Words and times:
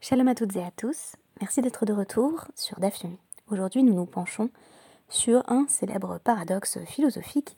Shalom 0.00 0.28
à 0.28 0.34
toutes 0.36 0.54
et 0.54 0.62
à 0.62 0.70
tous, 0.70 1.16
merci 1.40 1.60
d'être 1.60 1.84
de 1.84 1.92
retour 1.92 2.46
sur 2.54 2.78
DAF 2.78 3.04
Aujourd'hui, 3.50 3.82
nous 3.82 3.94
nous 3.94 4.06
penchons 4.06 4.48
sur 5.08 5.42
un 5.50 5.66
célèbre 5.66 6.18
paradoxe 6.22 6.78
philosophique 6.84 7.56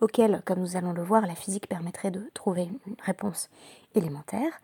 auquel, 0.00 0.42
comme 0.44 0.58
nous 0.58 0.76
allons 0.76 0.92
le 0.92 1.04
voir, 1.04 1.24
la 1.24 1.36
physique 1.36 1.68
permettrait 1.68 2.10
de 2.10 2.28
trouver 2.34 2.64
une 2.64 2.96
réponse 3.00 3.48
élémentaire. 3.94 4.60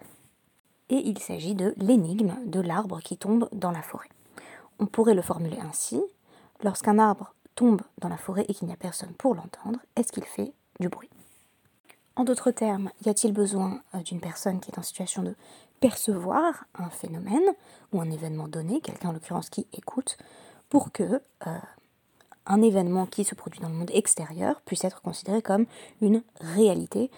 Et 0.88 1.08
il 1.08 1.20
s'agit 1.20 1.54
de 1.54 1.72
l'énigme 1.76 2.34
de 2.46 2.60
l'arbre 2.60 3.00
qui 3.00 3.16
tombe 3.16 3.48
dans 3.52 3.70
la 3.70 3.82
forêt. 3.82 4.10
On 4.80 4.86
pourrait 4.86 5.14
le 5.14 5.22
formuler 5.22 5.60
ainsi 5.60 6.02
lorsqu'un 6.64 6.98
arbre 6.98 7.32
tombe 7.54 7.82
dans 7.98 8.08
la 8.08 8.18
forêt 8.18 8.44
et 8.48 8.54
qu'il 8.54 8.66
n'y 8.66 8.74
a 8.74 8.76
personne 8.76 9.14
pour 9.14 9.36
l'entendre, 9.36 9.78
est-ce 9.94 10.10
qu'il 10.10 10.24
fait 10.24 10.52
du 10.80 10.88
bruit? 10.88 11.10
En 12.16 12.24
d'autres 12.24 12.50
termes, 12.50 12.90
y 13.06 13.08
a-t-il 13.08 13.32
besoin 13.32 13.80
euh, 13.94 14.02
d'une 14.02 14.20
personne 14.20 14.60
qui 14.60 14.70
est 14.70 14.78
en 14.78 14.82
situation 14.82 15.22
de 15.22 15.34
percevoir 15.82 16.64
un 16.76 16.90
phénomène 16.90 17.42
ou 17.92 18.00
un 18.00 18.08
événement 18.08 18.46
donné, 18.46 18.80
quelqu'un 18.80 19.08
en 19.08 19.12
l'occurrence 19.12 19.50
qui 19.50 19.66
écoute, 19.72 20.16
pour 20.70 20.92
que 20.92 21.02
euh, 21.46 21.58
un 22.46 22.62
événement 22.62 23.04
qui 23.04 23.24
se 23.24 23.34
produit 23.34 23.60
dans 23.60 23.68
le 23.68 23.74
monde 23.74 23.90
extérieur 23.92 24.60
puisse 24.62 24.84
être 24.84 25.02
considéré 25.02 25.42
comme 25.42 25.66
une 26.00 26.22
réalité, 26.40 27.10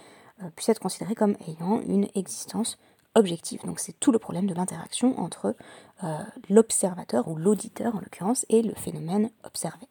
euh, 0.43 0.49
puisse 0.57 0.71
être 0.71 0.81
considéré 0.81 1.15
comme 1.15 1.37
ayant 1.47 1.83
une 1.83 2.09
existence 2.15 2.79
objective. 3.15 3.61
Donc 3.67 3.81
c'est 3.81 4.01
tout 4.01 4.13
le 4.13 4.19
problème 4.19 4.47
de 4.47 4.55
l'interaction 4.55 5.21
entre 5.21 5.55
euh, 6.03 6.19
l'observateur 6.49 7.29
ou 7.29 7.37
l'auditeur 7.37 7.95
en 7.95 8.01
l'occurrence 8.01 8.47
et 8.49 8.63
le 8.63 8.75
phénomène 8.75 9.31
observé. 9.45 9.87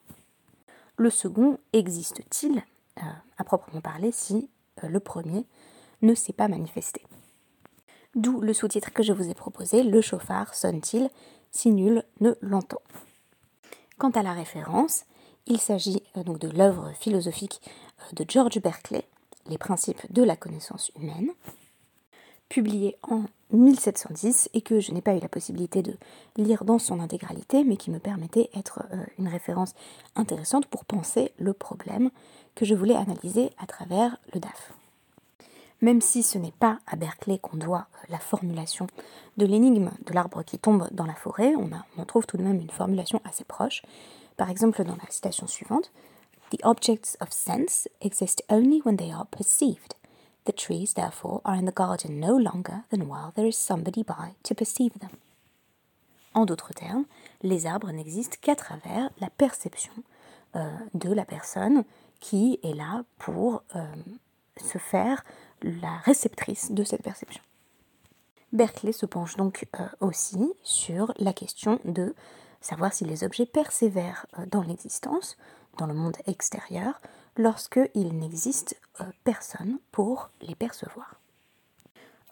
Le 0.98 1.12
second 1.12 1.60
existe-t-il 1.74 2.64
à 3.38 3.44
proprement 3.44 3.82
parler 3.82 4.12
si 4.12 4.50
le 4.84 5.00
premier 5.00 5.46
ne 6.04 6.14
s'est 6.14 6.34
pas 6.34 6.48
manifesté? 6.48 7.02
D'où 8.16 8.42
le 8.42 8.54
sous-titre 8.54 8.94
que 8.94 9.02
je 9.02 9.12
vous 9.12 9.30
ai 9.30 9.34
proposé, 9.34 9.82
Le 9.82 10.00
chauffard 10.00 10.54
sonne-t-il? 10.54 11.10
Si 11.52 11.72
nul 11.72 12.04
ne 12.20 12.34
l'entend 12.42 12.82
Quant 13.98 14.12
à 14.12 14.22
la 14.22 14.34
référence, 14.34 15.06
il 15.48 15.60
s'agit 15.60 16.04
euh, 16.18 16.24
donc 16.24 16.40
de 16.40 16.50
l'œuvre 16.50 16.92
philosophique 17.00 17.62
euh, 18.00 18.16
de 18.16 18.26
George 18.30 18.62
Berkeley, 18.62 19.06
Les 19.50 19.58
principes 19.58 20.12
de 20.12 20.22
la 20.22 20.36
connaissance 20.36 20.92
humaine, 20.96 21.32
publiée 22.50 22.98
en 23.02 23.24
1710 23.52 24.50
et 24.54 24.62
que 24.62 24.80
je 24.80 24.92
n'ai 24.92 25.02
pas 25.02 25.16
eu 25.16 25.20
la 25.20 25.28
possibilité 25.28 25.82
de 25.82 25.98
lire 26.38 26.66
dans 26.66 26.78
son 26.78 27.00
intégralité, 27.00 27.64
mais 27.64 27.78
qui 27.78 27.90
me 27.90 28.00
permettait 28.00 28.52
d'être 28.54 28.84
euh, 28.94 29.04
une 29.18 29.28
référence 29.28 29.74
intéressante 30.16 30.68
pour 30.68 30.86
penser 30.86 31.32
le 31.40 31.54
problème 31.54 32.12
que 32.54 32.66
je 32.66 32.76
voulais 32.76 32.96
analyser 32.96 33.50
à 33.58 33.66
travers 33.66 34.18
le 34.34 34.40
DAF. 34.40 34.74
Même 35.84 36.00
si 36.00 36.24
ce 36.24 36.38
n'est 36.38 36.54
pas 36.54 36.80
à 36.88 36.96
Berkeley 36.96 37.40
qu'on 37.40 37.58
doit 37.58 37.88
euh, 37.96 38.06
la 38.08 38.18
formulation 38.18 38.88
de 39.36 39.46
l'énigme 39.46 39.92
de 40.06 40.14
l'arbre 40.14 40.42
qui 40.42 40.58
tombe 40.58 40.88
dans 40.92 41.06
la 41.06 41.14
forêt, 41.14 41.56
on, 41.58 42.06
trouve 42.06 42.26
tout 42.26 42.38
de 42.38 42.42
même 42.42 42.62
une 42.62 42.70
formulation 42.70 43.20
assez 43.26 43.44
proche. 43.44 43.82
Par 44.38 44.50
exemple, 44.50 44.82
dans 44.86 44.96
la 44.96 45.10
citation 45.10 45.46
suivante, 45.46 45.92
The 46.52 46.64
objects 46.64 47.18
of 47.20 47.34
sense 47.34 47.90
exist 48.00 48.44
only 48.48 48.82
when 48.86 48.96
they 48.96 49.12
are 49.12 49.26
perceived. 49.26 49.96
The 50.46 50.54
trees, 50.54 50.94
therefore, 50.94 51.42
are 51.44 51.58
in 51.58 51.66
the 51.66 51.76
garden 51.76 52.20
no 52.20 52.38
longer 52.38 52.84
than 52.90 53.08
while 53.08 53.34
there 53.36 53.48
is 53.48 53.58
somebody 53.58 54.04
by 54.04 54.36
to 54.44 54.56
perceive 54.56 54.94
them. 55.00 55.18
En 56.34 56.46
d'autres 56.46 56.74
termes, 56.74 57.06
les 57.42 57.66
arbres 57.66 57.92
n'existent 57.92 58.38
qu'à 58.40 58.56
travers 58.56 59.10
la 59.20 59.30
perception 59.30 59.92
euh, 60.56 60.70
de 60.94 61.12
la 61.12 61.26
personne 61.26 61.84
qui 62.22 62.60
est 62.64 62.74
là 62.74 63.04
pour 63.18 63.64
euh, 63.76 63.84
se 64.58 64.78
faire 64.78 65.24
la 65.64 65.98
réceptrice 66.04 66.72
de 66.72 66.84
cette 66.84 67.04
perception. 67.04 67.42
Berkeley 68.54 68.92
se 68.92 69.08
penche 69.08 69.36
donc 69.36 69.66
euh, 69.80 69.86
aussi 70.00 70.54
sur 70.62 71.12
la 71.18 71.34
question 71.34 71.80
de 71.86 72.14
savoir 72.62 72.94
si 72.94 73.04
les 73.04 73.24
objets 73.24 73.48
persévèrent 73.48 74.28
euh, 74.38 74.46
dans 74.46 74.62
l'existence, 74.62 75.38
dans 75.80 75.88
le 75.88 75.96
monde 75.96 76.18
extérieur, 76.28 77.02
lorsqu'il 77.36 78.16
n'existe 78.16 78.80
euh, 79.02 79.06
personne 79.24 79.80
pour 79.92 80.30
les 80.42 80.54
percevoir. 80.54 81.20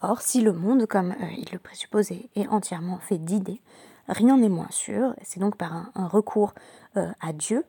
Or, 0.00 0.20
si 0.20 0.40
le 0.40 0.52
monde, 0.52 0.86
comme 0.86 1.14
il 1.36 1.48
le 1.52 1.58
présupposait, 1.58 2.28
est 2.34 2.48
entièrement 2.48 2.98
fait 2.98 3.18
d'idées, 3.18 3.60
rien 4.08 4.36
n'est 4.36 4.48
moins 4.48 4.70
sûr, 4.70 5.14
c'est 5.22 5.38
donc 5.38 5.56
par 5.56 5.92
un 5.94 6.08
recours 6.08 6.54
à 6.96 7.32
Dieu 7.32 7.64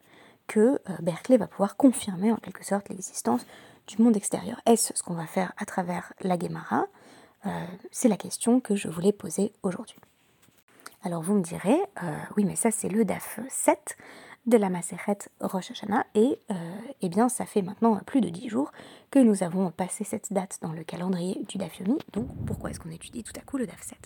que 0.47 0.81
Berkeley 0.99 1.37
va 1.37 1.45
pouvoir 1.45 1.77
confirmer 1.77 2.31
en 2.31 2.37
quelque 2.37 2.65
sorte 2.65 2.89
l'existence 2.89 3.45
du 3.87 4.01
monde 4.01 4.15
extérieur. 4.15 4.61
Est-ce 4.65 4.93
ce 4.95 5.03
qu'on 5.03 5.13
va 5.13 5.25
faire 5.25 5.53
à 5.57 5.65
travers 5.65 6.13
la 6.21 6.37
Gemara 6.37 6.85
euh, 7.45 7.49
C'est 7.91 8.07
la 8.07 8.17
question 8.17 8.59
que 8.59 8.75
je 8.75 8.87
voulais 8.87 9.11
poser 9.11 9.51
aujourd'hui. 9.63 9.97
Alors 11.03 11.21
vous 11.21 11.33
me 11.33 11.43
direz, 11.43 11.77
euh, 12.01 12.17
oui 12.37 12.45
mais 12.45 12.55
ça 12.55 12.71
c'est 12.71 12.87
le 12.87 13.03
DAF 13.03 13.39
7 13.49 13.97
de 14.45 14.57
la 14.57 14.69
Maseret 14.69 15.17
Rosh 15.41 15.71
Hashanah 15.71 16.05
et 16.15 16.39
euh, 16.51 16.53
eh 17.01 17.09
bien 17.09 17.27
ça 17.27 17.45
fait 17.45 17.61
maintenant 17.61 17.95
plus 18.05 18.21
de 18.21 18.29
10 18.29 18.49
jours 18.49 18.71
que 19.11 19.19
nous 19.19 19.43
avons 19.43 19.71
passé 19.71 20.03
cette 20.05 20.31
date 20.31 20.59
dans 20.61 20.71
le 20.71 20.83
calendrier 20.83 21.43
du 21.49 21.57
DAF 21.57 21.79
Yomi, 21.79 21.97
donc 22.13 22.27
pourquoi 22.45 22.69
est-ce 22.69 22.79
qu'on 22.79 22.91
étudie 22.91 23.23
tout 23.23 23.33
à 23.37 23.41
coup 23.41 23.57
le 23.57 23.67
DAF 23.67 23.81
7 23.81 23.97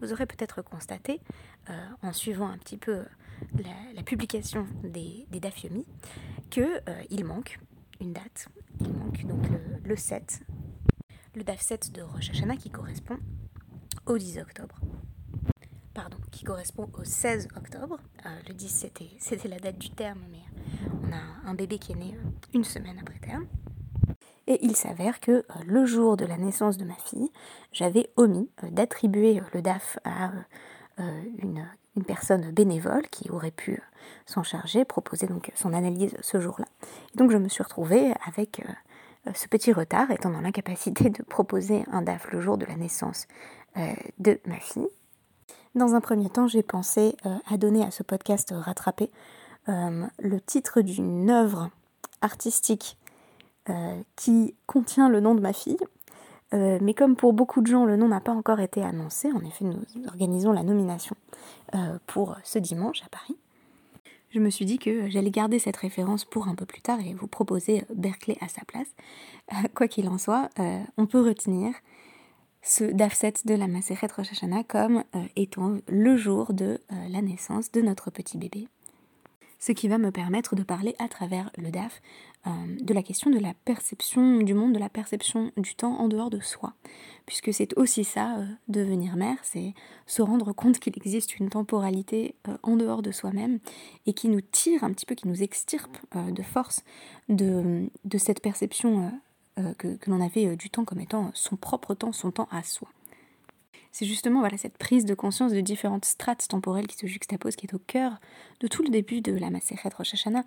Vous 0.00 0.12
aurez 0.12 0.26
peut-être 0.26 0.62
constaté, 0.62 1.20
en 2.02 2.12
suivant 2.12 2.48
un 2.48 2.58
petit 2.58 2.78
peu 2.78 3.04
la, 3.94 4.02
publication 4.02 4.66
des, 4.82 5.26
des 5.30 5.40
DAF 5.40 5.64
Yomi, 5.64 5.86
qu'il 6.50 7.24
manque 7.24 7.58
une 8.00 8.12
date. 8.12 8.48
Le, 9.88 9.96
7, 9.96 10.40
le 11.34 11.42
DAF 11.42 11.62
7 11.62 11.92
de 11.92 12.02
Rosh 12.02 12.30
qui 12.58 12.68
correspond 12.68 13.16
au 14.04 14.18
10 14.18 14.38
octobre. 14.40 14.74
Pardon, 15.94 16.18
qui 16.30 16.44
correspond 16.44 16.90
au 16.92 17.04
16 17.04 17.48
octobre. 17.56 17.98
Euh, 18.26 18.28
le 18.48 18.52
10 18.52 18.68
c'était, 19.18 19.48
la 19.48 19.58
date 19.58 19.78
du 19.78 19.88
terme, 19.88 20.20
mais 20.30 20.42
on 21.02 21.10
a 21.10 21.50
un 21.50 21.54
bébé 21.54 21.78
qui 21.78 21.92
est 21.92 21.94
né 21.94 22.14
euh, 22.14 22.28
une 22.52 22.64
semaine 22.64 22.98
après 23.00 23.18
terme. 23.18 23.46
Et 24.46 24.62
il 24.62 24.76
s'avère 24.76 25.20
que 25.20 25.30
euh, 25.32 25.44
le 25.64 25.86
jour 25.86 26.18
de 26.18 26.26
la 26.26 26.36
naissance 26.36 26.76
de 26.76 26.84
ma 26.84 26.96
fille, 26.96 27.32
j'avais 27.72 28.10
omis 28.16 28.50
d'attribuer 28.70 29.40
le 29.54 29.62
DAF 29.62 29.98
à 30.04 30.32
une, 30.98 31.64
une 31.98 32.04
personne 32.04 32.50
bénévole 32.52 33.08
qui 33.08 33.30
aurait 33.30 33.50
pu 33.50 33.82
s'en 34.26 34.42
charger, 34.42 34.84
proposer 34.84 35.26
donc 35.26 35.50
son 35.54 35.72
analyse 35.72 36.16
ce 36.20 36.40
jour-là. 36.40 36.66
donc 37.14 37.32
je 37.32 37.36
me 37.36 37.48
suis 37.48 37.62
retrouvée 37.62 38.12
avec 38.24 38.60
euh, 38.60 38.72
ce 39.34 39.48
petit 39.48 39.72
retard, 39.72 40.10
étant 40.10 40.30
dans 40.30 40.40
l'incapacité 40.40 41.10
de 41.10 41.22
proposer 41.22 41.84
un 41.90 42.02
DAF 42.02 42.30
le 42.32 42.40
jour 42.40 42.58
de 42.58 42.66
la 42.66 42.76
naissance 42.76 43.26
euh, 43.76 43.92
de 44.18 44.40
ma 44.46 44.58
fille. 44.58 44.88
Dans 45.74 45.94
un 45.94 46.00
premier 46.00 46.30
temps, 46.30 46.46
j'ai 46.46 46.62
pensé 46.62 47.16
euh, 47.26 47.34
à 47.50 47.56
donner 47.56 47.84
à 47.84 47.90
ce 47.90 48.02
podcast 48.02 48.54
rattrapé 48.56 49.10
le 49.66 50.40
titre 50.40 50.80
d'une 50.80 51.28
œuvre 51.28 51.68
artistique 52.22 52.96
qui 54.16 54.54
contient 54.64 55.10
le 55.10 55.20
nom 55.20 55.34
de 55.34 55.42
ma 55.42 55.52
fille, 55.52 55.76
euh, 56.54 56.78
mais 56.80 56.94
comme 56.94 57.16
pour 57.16 57.32
beaucoup 57.32 57.60
de 57.60 57.66
gens, 57.66 57.84
le 57.84 57.96
nom 57.96 58.08
n'a 58.08 58.20
pas 58.20 58.32
encore 58.32 58.60
été 58.60 58.82
annoncé, 58.82 59.30
en 59.32 59.44
effet, 59.44 59.64
nous 59.64 59.76
organisons 60.06 60.52
la 60.52 60.62
nomination 60.62 61.16
euh, 61.74 61.98
pour 62.06 62.36
ce 62.42 62.58
dimanche 62.58 63.02
à 63.04 63.08
Paris. 63.10 63.36
Je 64.30 64.40
me 64.40 64.50
suis 64.50 64.64
dit 64.64 64.78
que 64.78 65.08
j'allais 65.08 65.30
garder 65.30 65.58
cette 65.58 65.76
référence 65.76 66.24
pour 66.24 66.48
un 66.48 66.54
peu 66.54 66.66
plus 66.66 66.82
tard 66.82 67.00
et 67.00 67.14
vous 67.14 67.26
proposer 67.26 67.84
Berkeley 67.94 68.36
à 68.40 68.48
sa 68.48 68.64
place. 68.64 68.88
Euh, 69.52 69.68
quoi 69.74 69.88
qu'il 69.88 70.08
en 70.08 70.18
soit, 70.18 70.50
on 70.96 71.06
peut 71.06 71.20
retenir 71.20 71.72
ce 72.62 72.84
dafset 72.84 73.34
de 73.44 73.54
la 73.54 73.68
Maseret 73.68 74.08
Rosh 74.14 74.32
comme 74.68 75.04
étant 75.36 75.78
le 75.88 76.16
jour 76.16 76.52
de 76.52 76.80
la 76.90 77.22
naissance 77.22 77.72
de 77.72 77.80
notre 77.80 78.10
petit 78.10 78.36
bébé 78.36 78.68
ce 79.58 79.72
qui 79.72 79.88
va 79.88 79.98
me 79.98 80.10
permettre 80.10 80.54
de 80.54 80.62
parler 80.62 80.94
à 80.98 81.08
travers 81.08 81.50
le 81.56 81.70
DAF 81.70 82.00
euh, 82.46 82.50
de 82.80 82.94
la 82.94 83.02
question 83.02 83.30
de 83.30 83.38
la 83.38 83.54
perception 83.64 84.38
du 84.38 84.54
monde, 84.54 84.72
de 84.72 84.78
la 84.78 84.88
perception 84.88 85.50
du 85.56 85.74
temps 85.74 85.98
en 85.98 86.08
dehors 86.08 86.30
de 86.30 86.38
soi. 86.38 86.74
Puisque 87.26 87.52
c'est 87.52 87.76
aussi 87.76 88.04
ça, 88.04 88.38
euh, 88.38 88.46
devenir 88.68 89.16
mère, 89.16 89.38
c'est 89.42 89.74
se 90.06 90.22
rendre 90.22 90.52
compte 90.52 90.78
qu'il 90.78 90.96
existe 90.96 91.38
une 91.38 91.50
temporalité 91.50 92.36
euh, 92.46 92.56
en 92.62 92.76
dehors 92.76 93.02
de 93.02 93.10
soi-même 93.10 93.58
et 94.06 94.12
qui 94.12 94.28
nous 94.28 94.40
tire 94.40 94.84
un 94.84 94.92
petit 94.92 95.06
peu, 95.06 95.14
qui 95.14 95.26
nous 95.26 95.42
extirpe 95.42 95.96
de 96.14 96.42
force 96.42 96.84
de, 97.28 97.90
cette 98.16 98.40
perception 98.40 99.12
que 99.78 99.98
l'on 100.06 100.20
avait 100.20 100.56
du 100.56 100.70
temps 100.70 100.84
comme 100.84 101.00
étant 101.00 101.30
son 101.34 101.56
propre 101.56 101.94
temps, 101.94 102.12
son 102.12 102.30
temps 102.30 102.48
à 102.50 102.62
soi 102.62 102.88
c'est 103.92 104.06
justement 104.06 104.40
voilà, 104.40 104.56
cette 104.56 104.78
prise 104.78 105.04
de 105.04 105.14
conscience 105.14 105.52
de 105.52 105.60
différentes 105.60 106.04
strates 106.04 106.46
temporelles 106.48 106.86
qui 106.86 106.96
se 106.96 107.06
juxtaposent, 107.06 107.56
qui 107.56 107.66
est 107.66 107.74
au 107.74 107.78
cœur 107.78 108.12
de 108.60 108.68
tout 108.68 108.82
le 108.82 108.90
début 108.90 109.20
de 109.20 109.32
la 109.32 109.50
Maseret 109.50 109.90
Rosh 109.96 110.14
Hashanah. 110.14 110.44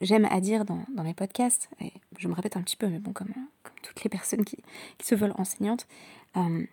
J'aime 0.00 0.24
à 0.30 0.40
dire 0.40 0.64
dans, 0.64 0.84
mes 1.02 1.14
podcasts, 1.14 1.68
et 1.80 1.92
je 2.18 2.28
me 2.28 2.34
répète 2.34 2.56
un 2.56 2.62
petit 2.62 2.76
peu, 2.76 2.88
mais 2.88 2.98
bon, 2.98 3.12
comme, 3.12 3.32
toutes 3.82 4.02
les 4.04 4.10
personnes 4.10 4.44
qui, 4.44 4.58
se 5.02 5.14
veulent 5.14 5.34
enseignantes, 5.36 5.86
euh, 6.36 6.64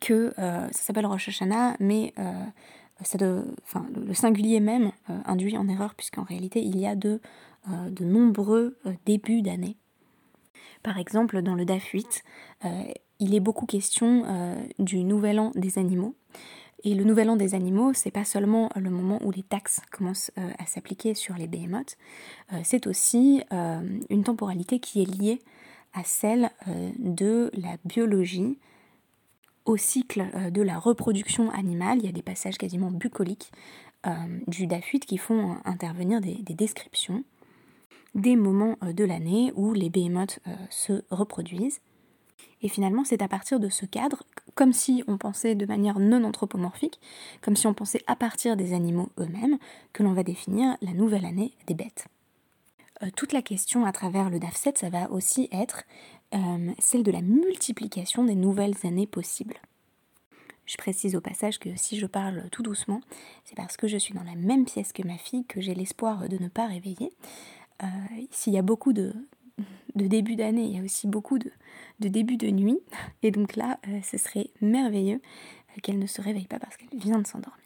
que 0.00 0.32
euh, 0.38 0.66
ça 0.70 0.82
s'appelle 0.82 1.06
Rosh 1.06 1.28
Hashanah, 1.28 1.76
mais 1.80 2.12
euh, 2.18 2.32
ça 3.02 3.18
de, 3.18 3.44
le, 3.96 4.14
singulier 4.14 4.60
même 4.60 4.92
induit 5.24 5.56
en 5.56 5.68
erreur, 5.68 5.94
puisqu'en 5.94 6.22
réalité, 6.22 6.62
il 6.62 6.78
y 6.78 6.86
a 6.86 6.94
de, 6.94 7.20
de 7.68 8.04
nombreux 8.04 8.78
débuts 9.06 9.42
d'année. 9.42 9.76
Par 10.82 10.98
exemple, 10.98 11.42
dans 11.42 11.54
le 11.54 11.64
DAF 11.64 11.84
8, 11.84 12.22
il 13.20 13.34
est 13.34 13.40
beaucoup 13.40 13.66
question 13.66 14.24
euh, 14.26 14.56
du 14.78 15.04
nouvel 15.04 15.38
an 15.38 15.52
des 15.54 15.78
animaux, 15.78 16.14
Et 16.82 16.94
le 16.94 17.04
nouvel 17.04 17.30
an 17.30 17.36
des 17.36 17.54
animaux, 17.54 17.92
c'est 17.92 18.10
pas 18.10 18.24
seulement 18.24 18.70
le 18.74 18.90
moment 18.90 19.18
où 19.22 19.30
les 19.30 19.42
taxes 19.42 19.80
commencent 19.92 20.32
à 20.58 20.66
s'appliquer 20.66 21.14
sur 21.14 21.34
les 21.34 21.46
behemoths, 21.46 21.98
c'est 22.64 22.86
aussi 22.86 23.42
une 24.08 24.24
temporalité 24.24 24.80
qui 24.80 25.02
est 25.02 25.20
liée 25.20 25.40
à 25.92 26.04
celle 26.04 26.50
de 26.98 27.50
la 27.52 27.76
biologie, 27.84 28.58
au 29.66 29.76
cycle 29.76 30.24
de 30.50 30.62
la 30.62 30.78
reproduction 30.78 31.50
animale. 31.50 31.98
Il 31.98 32.06
y 32.06 32.08
a 32.08 32.12
des 32.12 32.22
passages 32.22 32.56
quasiment 32.56 32.90
bucoliques 32.90 33.52
du 34.46 34.66
Dafuit 34.66 35.00
qui 35.00 35.18
font 35.18 35.58
intervenir 35.66 36.22
des 36.22 36.54
descriptions 36.54 37.24
des 38.14 38.36
moments 38.36 38.76
euh, 38.82 38.92
de 38.92 39.04
l'année 39.04 39.52
où 39.54 39.72
les 39.72 39.90
behemoths 39.90 40.40
euh, 40.46 40.54
se 40.70 41.02
reproduisent. 41.10 41.80
Et 42.62 42.68
finalement, 42.68 43.04
c'est 43.04 43.22
à 43.22 43.28
partir 43.28 43.58
de 43.58 43.68
ce 43.68 43.86
cadre, 43.86 44.22
comme 44.54 44.72
si 44.72 45.02
on 45.06 45.16
pensait 45.16 45.54
de 45.54 45.66
manière 45.66 45.98
non 45.98 46.24
anthropomorphique, 46.24 47.00
comme 47.40 47.56
si 47.56 47.66
on 47.66 47.74
pensait 47.74 48.02
à 48.06 48.16
partir 48.16 48.56
des 48.56 48.74
animaux 48.74 49.08
eux-mêmes, 49.18 49.58
que 49.92 50.02
l'on 50.02 50.12
va 50.12 50.22
définir 50.22 50.76
la 50.82 50.92
nouvelle 50.92 51.24
année 51.24 51.52
des 51.66 51.74
bêtes. 51.74 52.06
Euh, 53.02 53.08
toute 53.16 53.32
la 53.32 53.42
question 53.42 53.86
à 53.86 53.92
travers 53.92 54.28
le 54.28 54.38
DAF7, 54.38 54.78
ça 54.78 54.90
va 54.90 55.10
aussi 55.10 55.48
être 55.52 55.84
celle 56.78 57.02
de 57.02 57.10
la 57.10 57.22
multiplication 57.22 58.22
des 58.22 58.36
nouvelles 58.36 58.76
années 58.84 59.08
possibles. 59.08 59.56
Je 60.64 60.76
précise 60.76 61.16
au 61.16 61.20
passage 61.20 61.58
que 61.58 61.70
si 61.74 61.98
je 61.98 62.06
parle 62.06 62.48
tout 62.52 62.62
doucement, 62.62 63.00
c'est 63.44 63.56
parce 63.56 63.76
que 63.76 63.88
je 63.88 63.96
suis 63.96 64.14
dans 64.14 64.22
la 64.22 64.36
même 64.36 64.64
pièce 64.64 64.92
que 64.92 65.04
ma 65.04 65.18
fille 65.18 65.44
que 65.44 65.60
j'ai 65.60 65.74
l'espoir 65.74 66.28
de 66.28 66.38
ne 66.40 66.46
pas 66.46 66.68
réveiller. 66.68 67.12
Euh, 67.82 67.86
s'il 68.30 68.52
y 68.52 68.58
a 68.58 68.62
beaucoup 68.62 68.92
de, 68.92 69.12
de 69.94 70.06
début 70.06 70.36
d'année, 70.36 70.64
il 70.64 70.76
y 70.76 70.80
a 70.80 70.82
aussi 70.82 71.06
beaucoup 71.06 71.38
de, 71.38 71.50
de 72.00 72.08
début 72.08 72.36
de 72.36 72.48
nuit. 72.48 72.78
Et 73.22 73.30
donc 73.30 73.56
là, 73.56 73.78
euh, 73.88 74.00
ce 74.02 74.18
serait 74.18 74.50
merveilleux 74.60 75.20
euh, 75.20 75.80
qu'elle 75.82 75.98
ne 75.98 76.06
se 76.06 76.20
réveille 76.22 76.46
pas 76.46 76.58
parce 76.58 76.76
qu'elle 76.76 76.98
vient 76.98 77.18
de 77.18 77.26
s'endormir. 77.26 77.58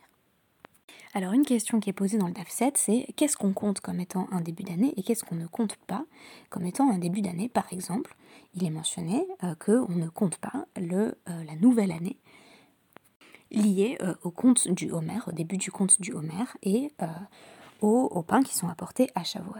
Alors 1.17 1.32
une 1.32 1.44
question 1.44 1.79
qui 1.79 1.91
est 1.91 1.94
posée 1.94 2.19
dans 2.19 2.26
le 2.26 2.32
DAF 2.32 2.50
7, 2.50 2.76
c'est 2.76 3.06
qu'est-ce 3.17 3.37
qu'on 3.37 3.52
compte 3.52 3.81
comme 3.81 4.00
étant 4.00 4.26
un 4.32 4.41
début 4.41 4.64
d'année 4.64 4.93
et 4.96 5.02
qu'est-ce 5.05 5.23
qu'on 5.23 5.37
ne 5.37 5.46
compte 5.46 5.76
pas 5.87 6.05
comme 6.50 6.67
étant 6.67 6.91
un 6.91 6.99
début 6.99 7.20
d'année? 7.20 7.49
Par 7.49 7.73
exemple, 7.73 8.17
il 8.55 8.64
est 8.64 8.70
mentionné 8.70 9.25
qu'on 9.64 9.94
ne 9.94 10.08
compte 10.08 10.38
pas 10.38 10.67
la 10.76 11.55
nouvelle 11.61 11.93
année 11.93 12.17
liée 13.52 13.97
au 14.25 14.32
conte 14.32 14.67
du 14.67 14.90
Homer, 14.90 15.20
au 15.29 15.32
début 15.32 15.56
du 15.56 15.70
conte 15.70 16.00
du 16.00 16.12
Homer 16.12 16.47
et 16.64 16.90
aux, 17.81 18.08
aux, 18.11 18.23
pains 18.23 18.43
qui 18.43 18.56
sont 18.56 18.69
apportés 18.69 19.08
à 19.14 19.23
Shavuot. 19.23 19.55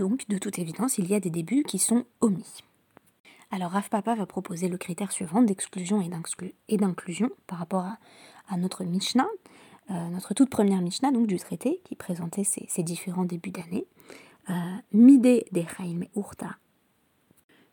Donc, 0.00 0.26
de 0.28 0.38
toute 0.38 0.58
évidence, 0.58 0.96
il 0.96 1.10
y 1.10 1.14
a 1.14 1.20
des 1.20 1.28
débuts 1.28 1.62
qui 1.62 1.78
sont 1.78 2.06
omis. 2.22 2.64
Alors, 3.50 3.72
Raf 3.72 3.90
Papa 3.90 4.14
va 4.14 4.24
proposer 4.24 4.66
le 4.68 4.78
critère 4.78 5.12
suivant 5.12 5.42
d'exclusion 5.42 6.00
et 6.00 6.76
d'inclusion 6.78 7.28
par 7.46 7.58
rapport 7.58 7.84
à, 8.48 8.56
notre 8.56 8.84
Mishnah, 8.84 9.28
euh, 9.90 10.08
notre 10.08 10.32
toute 10.32 10.48
première 10.48 10.80
Mishnah 10.80 11.12
donc 11.12 11.26
du 11.26 11.36
traité 11.36 11.82
qui 11.84 11.96
présentait 11.96 12.44
ces, 12.44 12.82
différents 12.82 13.26
débuts 13.26 13.50
d'année. 13.50 13.84
Euh, 14.48 14.54
Midé 14.94 15.44
des 15.52 15.66
Chaim 15.66 16.00
Urta 16.16 16.56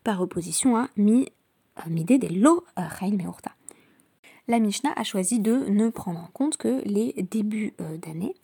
par 0.04 0.20
opposition 0.22 0.76
à 0.76 0.90
mi, 0.98 1.30
euh, 1.78 1.90
Midé 1.90 2.18
des 2.18 2.28
Lo 2.28 2.66
Chaim 3.00 3.20
Urta. 3.24 3.54
La 4.50 4.60
Mishnah 4.60 4.92
a 4.98 5.06
choisi 5.06 5.40
de 5.40 5.70
ne 5.70 5.88
prendre 5.88 6.20
en 6.20 6.28
compte 6.34 6.58
que 6.58 6.82
les 6.84 7.14
débuts 7.32 7.74
d'année 8.02 8.36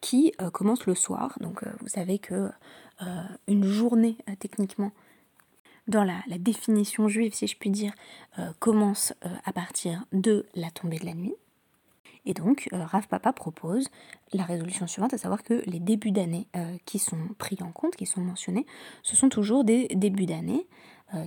qui 0.00 0.32
commencent 0.52 0.86
le 0.86 0.94
soir. 0.94 1.36
Donc, 1.40 1.64
vous 1.80 1.88
savez 1.88 2.18
que 2.18 2.50
euh, 3.02 3.22
une 3.46 3.64
journée 3.64 4.16
euh, 4.28 4.32
techniquement 4.38 4.90
dans 5.86 6.02
la, 6.02 6.20
définition 6.38 7.06
juive, 7.06 7.32
si 7.32 7.46
je 7.46 7.56
puis 7.56 7.70
dire, 7.70 7.92
euh, 8.38 8.50
commence 8.58 9.14
à 9.44 9.52
partir 9.52 10.04
de 10.12 10.46
la 10.54 10.70
tombée 10.70 10.98
de 10.98 11.06
la 11.06 11.14
nuit. 11.14 11.34
Et 12.26 12.34
donc, 12.34 12.68
Rav 12.72 13.06
Papa 13.08 13.32
propose 13.32 13.88
la 14.34 14.42
résolution 14.42 14.86
suivante, 14.86 15.14
à 15.14 15.18
savoir 15.18 15.42
que 15.42 15.62
les 15.64 15.78
débuts 15.78 16.10
d'année 16.10 16.46
qui 16.84 16.98
sont 16.98 17.28
pris 17.38 17.56
en 17.62 17.72
compte, 17.72 17.96
qui 17.96 18.04
sont 18.04 18.20
mentionnés, 18.20 18.66
ce 19.02 19.16
sont 19.16 19.30
toujours 19.30 19.64
des 19.64 19.88
débuts 19.94 20.26
d'année 20.26 20.66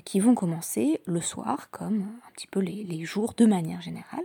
qui 0.05 0.19
vont 0.19 0.35
commencer 0.35 1.01
le 1.05 1.21
soir, 1.21 1.71
comme 1.71 2.01
un 2.01 2.31
petit 2.33 2.47
peu 2.47 2.59
les, 2.59 3.03
jours 3.03 3.33
de 3.35 3.45
manière 3.45 3.81
générale, 3.81 4.23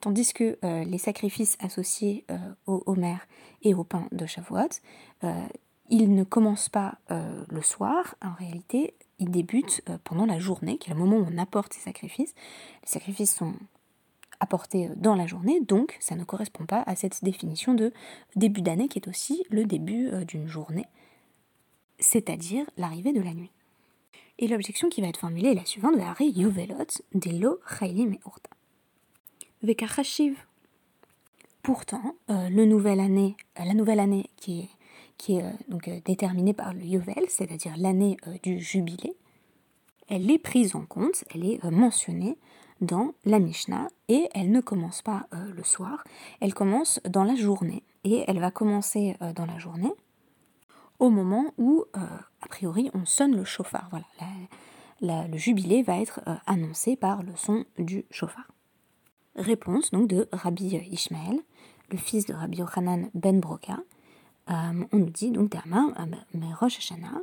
tandis 0.00 0.32
que 0.34 0.58
les 0.62 0.98
sacrifices 0.98 1.56
associés 1.60 2.26
au 2.66 2.82
Homer 2.84 3.16
et 3.62 3.74
au 3.74 3.84
pain 3.84 4.06
de 4.12 4.26
Shavuot 4.26 4.80
il 5.90 6.14
ne 6.14 6.24
commence 6.24 6.68
pas 6.68 6.98
euh, 7.10 7.44
le 7.48 7.62
soir, 7.62 8.14
en 8.22 8.32
réalité, 8.32 8.94
il 9.18 9.30
débute 9.30 9.82
euh, 9.88 9.98
pendant 10.04 10.26
la 10.26 10.38
journée, 10.38 10.78
qui 10.78 10.90
est 10.90 10.94
le 10.94 10.98
moment 10.98 11.16
où 11.16 11.26
on 11.30 11.38
apporte 11.38 11.72
ses 11.72 11.80
sacrifices. 11.80 12.34
Les 12.82 12.88
sacrifices 12.88 13.34
sont 13.34 13.54
apportés 14.40 14.88
euh, 14.88 14.94
dans 14.96 15.14
la 15.14 15.26
journée, 15.26 15.60
donc 15.60 15.96
ça 16.00 16.14
ne 16.14 16.24
correspond 16.24 16.66
pas 16.66 16.82
à 16.86 16.94
cette 16.94 17.24
définition 17.24 17.74
de 17.74 17.92
début 18.36 18.62
d'année 18.62 18.88
qui 18.88 18.98
est 18.98 19.08
aussi 19.08 19.44
le 19.50 19.64
début 19.64 20.10
d'une 20.26 20.46
journée, 20.46 20.86
c'est-à-dire 21.98 22.66
l'arrivée 22.76 23.12
de 23.12 23.22
la 23.22 23.32
nuit. 23.32 23.50
Et 24.38 24.48
l'objection 24.48 24.88
qui 24.88 25.00
va 25.00 25.08
être 25.08 25.18
formulée 25.18 25.50
est 25.50 25.54
la 25.54 25.64
suivante 25.64 25.94
Yovelot 26.20 26.76
Delo 27.14 27.58
Chaylim 27.78 28.16
Urta. 28.24 28.50
Vekachashiv. 29.62 30.36
Pourtant, 31.62 32.14
le 32.28 32.64
nouvelle 32.64 33.00
année, 33.00 33.36
la 33.56 33.74
nouvelle 33.74 34.00
année 34.00 34.30
qui 34.36 34.60
est 34.60 34.68
qui 35.18 35.34
est 35.34 35.42
euh, 35.42 35.50
donc 35.68 35.88
euh, 35.88 36.00
déterminée 36.04 36.54
par 36.54 36.72
le 36.72 36.80
Yovel, 36.80 37.24
c'est-à-dire 37.28 37.74
l'année 37.76 38.16
euh, 38.26 38.36
du 38.42 38.58
jubilé, 38.60 39.14
elle 40.08 40.30
est 40.30 40.38
prise 40.38 40.74
en 40.74 40.86
compte, 40.86 41.24
elle 41.34 41.44
est 41.44 41.62
mentionnée 41.64 42.38
dans 42.80 43.12
la 43.24 43.40
Mishnah 43.40 43.88
et 44.08 44.28
elle 44.32 44.50
ne 44.50 44.60
commence 44.62 45.02
pas 45.02 45.26
le 45.32 45.62
soir, 45.64 46.02
elle 46.40 46.54
commence 46.54 46.98
dans 47.06 47.24
la 47.24 47.34
journée 47.34 47.82
et 48.04 48.24
elle 48.26 48.38
va 48.38 48.50
commencer 48.50 49.16
dans 49.34 49.44
la 49.44 49.58
journée 49.58 49.92
au 50.98 51.10
moment 51.10 51.52
où, 51.58 51.84
priori, 52.48 52.90
on 52.94 53.04
sonne 53.04 53.36
le 53.36 53.44
chauffard. 53.44 53.90
Le 55.00 55.36
jubilé 55.36 55.82
va 55.82 56.00
être 56.00 56.20
annoncé 56.46 56.96
par 56.96 57.22
le 57.22 57.32
son 57.36 57.64
du 57.78 58.04
chauffard. 58.10 58.48
Réponse 59.36 59.92
donc 59.92 60.08
de 60.08 60.28
Rabbi 60.32 60.76
Ishmael, 60.90 61.38
le 61.90 61.96
fils 61.96 62.26
de 62.26 62.34
Rabbi 62.34 62.58
Yochanan 62.58 63.08
ben 63.14 63.38
Broka, 63.38 63.78
euh, 64.50 64.84
on 64.92 64.96
nous 64.98 65.10
dit 65.10 65.30
donc 65.30 65.50
Dama, 65.50 65.88
euh, 65.98 66.04
mais 66.34 66.52
Rosh 66.54 66.78
Hashanah, 66.78 67.20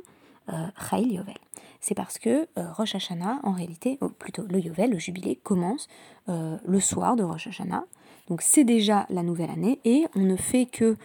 euh, 0.52 0.98
Yovel. 0.98 1.36
C'est 1.80 1.94
parce 1.94 2.18
que 2.18 2.48
Rosh 2.56 2.94
Hashanah, 2.94 3.40
en 3.42 3.52
réalité, 3.52 3.98
ou 4.00 4.08
plutôt 4.08 4.42
le 4.48 4.60
Yovel, 4.60 4.90
le 4.90 4.98
jubilé, 4.98 5.36
commence 5.36 5.88
le 6.28 6.80
soir 6.80 7.16
de 7.16 7.22
Rosh 7.22 7.48
Hashanah. 7.48 7.84
Donc 8.28 8.42
c'est 8.42 8.64
déjà 8.64 9.06
la 9.08 9.22
nouvelle 9.22 9.50
année 9.50 9.78
et 9.84 10.06
on 10.16 10.20
ne 10.20 10.36
fait 10.36 10.66
que 10.66 10.96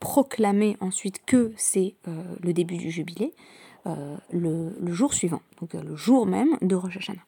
proclamer 0.00 0.78
ensuite 0.80 1.22
que 1.26 1.52
c'est 1.56 1.96
le 2.06 2.52
début 2.52 2.78
du 2.78 2.90
jubilé 2.90 3.34
le, 3.84 4.76
le, 4.80 4.92
jour 4.92 5.14
suivant, 5.14 5.42
donc 5.60 5.74
le 5.74 5.96
jour 5.96 6.26
même 6.26 6.56
de 6.62 6.74
Rosh 6.74 6.96
Hashanah. 6.98 7.24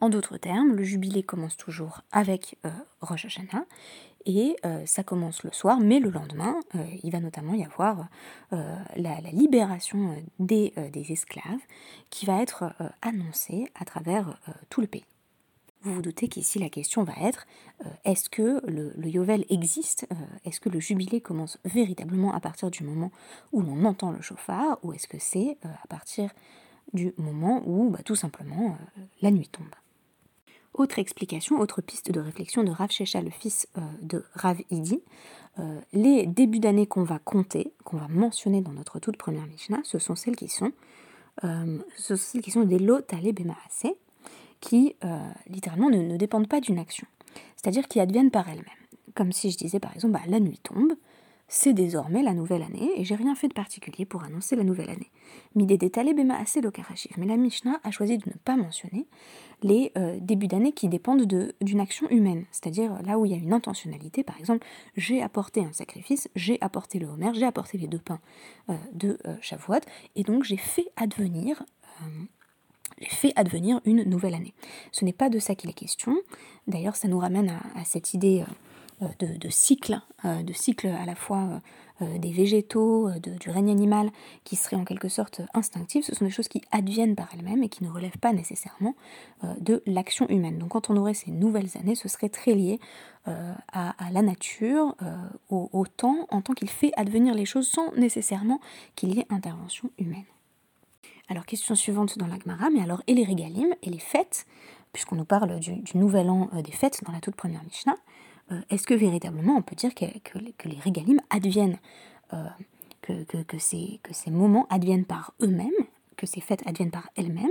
En 0.00 0.08
d'autres 0.08 0.36
termes, 0.36 0.74
le 0.74 0.82
jubilé 0.82 1.22
commence 1.22 1.56
toujours 1.56 2.02
avec 2.12 2.56
Rosh 3.00 3.24
Hashanah 3.26 3.64
et 4.26 4.56
euh, 4.64 4.84
ça 4.86 5.02
commence 5.02 5.42
le 5.42 5.52
soir, 5.52 5.80
mais 5.80 6.00
le 6.00 6.10
lendemain, 6.10 6.56
euh, 6.74 6.84
il 7.02 7.10
va 7.10 7.20
notamment 7.20 7.54
y 7.54 7.64
avoir 7.64 8.06
euh, 8.52 8.76
la, 8.96 9.20
libération 9.32 10.16
des, 10.38 10.72
esclaves 11.10 11.60
qui 12.10 12.26
va 12.26 12.40
être 12.40 12.72
annoncée 13.02 13.70
à 13.74 13.84
travers 13.84 14.38
tout 14.70 14.80
le 14.80 14.86
pays. 14.86 15.04
Vous 15.84 15.94
vous 15.94 16.02
doutez 16.02 16.28
qu'ici 16.28 16.58
la 16.58 16.70
question 16.70 17.04
va 17.04 17.12
être 17.20 17.46
est-ce 18.04 18.30
que 18.30 18.62
le, 18.66 18.92
Yovel 19.06 19.44
existe 19.50 20.06
Est-ce 20.44 20.58
que 20.58 20.70
le 20.70 20.80
jubilé 20.80 21.20
commence 21.20 21.58
véritablement 21.64 22.32
à 22.32 22.40
partir 22.40 22.70
du 22.70 22.84
moment 22.84 23.12
où 23.52 23.60
l'on 23.60 23.84
entend 23.84 24.10
le 24.10 24.22
chauffard 24.22 24.78
Ou 24.82 24.94
est-ce 24.94 25.06
que 25.06 25.18
c'est 25.18 25.58
à 25.62 25.86
partir 25.88 26.30
du 26.94 27.12
moment 27.18 27.62
où 27.66 27.90
bah, 27.90 28.00
tout 28.02 28.16
simplement 28.16 28.78
la 29.20 29.30
nuit 29.30 29.48
tombe? 29.48 29.74
Autre 30.74 30.98
explication, 30.98 31.60
autre 31.60 31.80
piste 31.82 32.10
de 32.10 32.18
réflexion 32.18 32.64
de 32.64 32.70
Rav 32.72 32.90
Shesha, 32.90 33.20
le 33.20 33.30
fils 33.30 33.68
euh, 33.78 33.80
de 34.02 34.24
Rav 34.34 34.60
Idi. 34.70 35.00
Euh, 35.60 35.80
les 35.92 36.26
débuts 36.26 36.58
d'année 36.58 36.88
qu'on 36.88 37.04
va 37.04 37.20
compter, 37.20 37.72
qu'on 37.84 37.96
va 37.96 38.08
mentionner 38.08 38.60
dans 38.60 38.72
notre 38.72 38.98
toute 38.98 39.16
première 39.16 39.46
Mishnah, 39.46 39.80
ce 39.84 40.00
sont 40.00 40.16
celles 40.16 40.34
qui 40.34 40.48
sont, 40.48 40.72
euh, 41.44 41.78
ce 41.96 42.16
sont 42.16 42.22
celles 42.32 42.42
qui 42.42 42.50
sont 42.50 42.64
des 42.64 42.80
lotale 42.80 43.32
bemaase, 43.32 43.86
qui 44.64 44.96
littéralement 45.46 45.90
ne, 45.90 46.16
dépendent 46.16 46.48
pas 46.48 46.60
d'une 46.60 46.78
action, 46.78 47.06
c'est-à-dire 47.56 47.86
qui 47.86 48.00
adviennent 48.00 48.30
par 48.30 48.48
elles-mêmes. 48.48 48.64
Comme 49.14 49.30
si 49.30 49.50
je 49.50 49.58
disais 49.58 49.78
par 49.78 49.94
exemple, 49.94 50.14
bah, 50.14 50.22
la 50.26 50.40
nuit 50.40 50.58
tombe, 50.62 50.94
c'est 51.48 51.74
désormais 51.74 52.22
la 52.22 52.32
nouvelle 52.32 52.62
année 52.62 52.90
et 52.96 53.04
j'ai 53.04 53.14
rien 53.14 53.34
fait 53.34 53.48
de 53.48 53.52
particulier 53.52 54.06
pour 54.06 54.24
annoncer 54.24 54.56
la 54.56 54.64
nouvelle 54.64 54.88
année. 54.88 55.10
Midé 55.54 55.76
détalé 55.76 56.14
bema 56.14 56.38
assez 56.38 56.62
Mais 57.18 57.26
la 57.26 57.36
Mishnah 57.36 57.78
a 57.84 57.90
choisi 57.90 58.16
de 58.16 58.24
ne 58.26 58.34
pas 58.44 58.56
mentionner 58.56 59.06
les 59.62 59.92
euh, 59.98 60.18
débuts 60.20 60.48
d'année 60.48 60.72
qui 60.72 60.88
dépendent 60.88 61.26
d'une 61.60 61.80
action 61.80 62.08
humaine, 62.08 62.44
c'est-à-dire 62.50 63.02
là 63.02 63.18
où 63.18 63.26
il 63.26 63.32
y 63.32 63.34
a 63.34 63.38
une 63.38 63.52
intentionnalité, 63.52 64.24
par 64.24 64.38
exemple, 64.38 64.66
j'ai 64.96 65.22
apporté 65.22 65.60
un 65.60 65.72
sacrifice, 65.72 66.28
j'ai 66.34 66.58
apporté 66.62 66.98
le 66.98 67.06
homer, 67.06 67.30
j'ai 67.34 67.46
apporté 67.46 67.76
les 67.78 67.86
deux 67.86 67.98
pains 67.98 68.20
euh, 68.70 68.74
de 68.92 69.18
euh, 69.26 69.36
Shavuot, 69.40 69.80
et 70.16 70.22
donc 70.22 70.44
j'ai 70.44 70.56
fait 70.56 70.86
advenir 70.96 71.62
fait 73.02 73.32
advenir 73.36 73.80
une 73.84 74.02
nouvelle 74.04 74.34
année. 74.34 74.54
Ce 74.92 75.04
n'est 75.04 75.12
pas 75.12 75.28
de 75.28 75.38
ça 75.38 75.54
qu'il 75.54 75.70
est 75.70 75.74
question. 75.74 76.16
D'ailleurs, 76.66 76.96
ça 76.96 77.08
nous 77.08 77.18
ramène 77.18 77.50
à, 77.74 77.84
cette 77.84 78.14
idée 78.14 78.44
euh, 79.02 79.06
de, 79.18 79.48
cycle, 79.48 80.00
euh, 80.24 80.42
de 80.42 80.52
cycle 80.52 80.86
à 80.86 81.04
la 81.04 81.14
fois 81.14 81.60
euh, 82.00 82.18
des 82.18 82.32
végétaux, 82.32 83.10
du 83.20 83.50
règne 83.50 83.70
animal, 83.70 84.10
qui 84.44 84.56
serait 84.56 84.76
en 84.76 84.84
quelque 84.84 85.08
sorte 85.08 85.42
instinctif. 85.52 86.04
Ce 86.04 86.14
sont 86.14 86.24
des 86.24 86.30
choses 86.30 86.48
qui 86.48 86.62
adviennent 86.70 87.16
par 87.16 87.28
elles-mêmes 87.34 87.62
et 87.62 87.68
qui 87.68 87.84
ne 87.84 87.90
relèvent 87.90 88.18
pas 88.18 88.32
nécessairement 88.32 88.94
de 89.60 89.82
l'action 89.86 90.28
humaine. 90.28 90.58
Donc 90.58 90.70
quand 90.70 90.90
on 90.90 90.96
aurait 90.96 91.14
ces 91.14 91.30
nouvelles 91.30 91.76
années, 91.78 91.94
ce 91.94 92.08
serait 92.08 92.28
très 92.28 92.54
lié 92.54 92.80
à, 93.26 93.94
la 94.12 94.22
nature, 94.22 94.94
au, 95.48 95.70
au 95.72 95.86
temps, 95.86 96.26
en 96.30 96.42
tant 96.42 96.52
qu'il 96.52 96.68
fait 96.68 96.92
advenir 96.96 97.34
les 97.34 97.46
choses 97.46 97.68
sans 97.68 97.92
nécessairement 97.92 98.60
qu'il 98.96 99.14
y 99.14 99.20
ait 99.20 99.26
intervention 99.30 99.90
humaine. 99.98 100.24
Alors, 101.28 101.46
question 101.46 101.74
suivante 101.74 102.18
dans 102.18 102.26
l'Agmara, 102.26 102.68
mais 102.68 102.82
alors, 102.82 103.02
et 103.06 103.14
les 103.14 103.24
régalim 103.24 103.74
et 103.82 103.88
les 103.88 103.98
fêtes, 103.98 104.46
puisqu'on 104.92 105.16
nous 105.16 105.24
parle 105.24 105.58
du, 105.58 105.82
nouvel 105.94 106.28
an 106.28 106.50
euh, 106.52 106.60
des 106.60 106.72
fêtes 106.72 107.02
dans 107.04 107.12
la 107.12 107.20
toute 107.20 107.34
première 107.34 107.64
Mishnah, 107.64 107.96
euh, 108.52 108.60
est-ce 108.68 108.86
que 108.86 108.92
véritablement 108.92 109.56
on 109.56 109.62
peut 109.62 109.74
dire 109.74 109.94
que, 109.94 110.04
les 110.38 110.78
régalim 110.80 111.20
adviennent, 111.30 111.78
euh, 112.34 112.44
que, 113.00 113.58
ces, 113.58 114.00
moments 114.30 114.66
adviennent 114.68 115.06
par 115.06 115.32
eux-mêmes, 115.40 115.70
que 116.18 116.26
ces 116.26 116.42
fêtes 116.42 116.62
adviennent 116.66 116.90
par 116.90 117.08
elles-mêmes, 117.16 117.48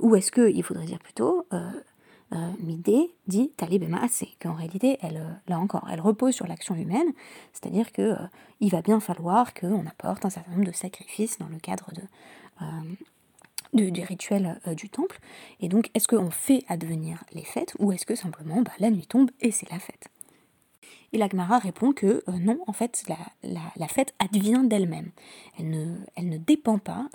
ou 0.00 0.14
est-ce 0.14 0.30
qu'il 0.30 0.62
faudrait 0.62 0.84
dire 0.84 0.98
plutôt 0.98 1.46
Midé 2.60 3.14
dit 3.26 3.50
talibema 3.56 3.98
assez, 4.02 4.28
qu'en 4.38 4.52
réalité, 4.52 4.98
elle, 5.00 5.40
là 5.48 5.58
encore, 5.58 5.88
elle 5.90 6.02
repose 6.02 6.34
sur 6.34 6.46
l'action 6.46 6.74
humaine, 6.74 7.14
c'est-à-dire 7.54 7.90
que 7.90 8.14
il 8.60 8.70
va 8.70 8.82
bien 8.82 9.00
falloir 9.00 9.54
qu'on 9.54 9.86
apporte 9.86 10.26
un 10.26 10.30
certain 10.30 10.50
nombre 10.50 10.66
de 10.66 10.72
sacrifices 10.72 11.38
dans 11.38 11.48
le 11.48 11.58
cadre 11.58 11.90
de, 11.94 12.02
euh, 12.62 12.66
du, 13.72 14.02
rituel 14.02 14.60
euh, 14.66 14.74
du 14.74 14.88
temple. 14.88 15.20
Et 15.60 15.68
donc, 15.68 15.90
est-ce 15.94 16.08
qu'on 16.08 16.30
fait 16.30 16.64
advenir 16.68 17.22
les 17.32 17.44
fêtes 17.44 17.74
ou 17.78 17.92
est-ce 17.92 18.04
que 18.04 18.16
simplement 18.16 18.62
bah, 18.62 18.72
la 18.80 18.90
nuit 18.90 19.06
tombe 19.06 19.30
et 19.40 19.52
c'est 19.52 19.70
la 19.70 19.78
fête? 19.78 20.08
Et 21.12 21.18
l'Agmara 21.18 21.58
répond 21.58 21.92
que 21.92 22.24
euh, 22.28 22.32
non, 22.40 22.58
en 22.66 22.72
fait, 22.72 23.04
la, 23.44 23.88
fête 23.88 24.14
advient 24.18 24.62
d'elle-même. 24.64 25.10
Elle 25.58 25.70
ne, 26.28 26.36
dépend 26.36 26.78
pas 26.78 27.08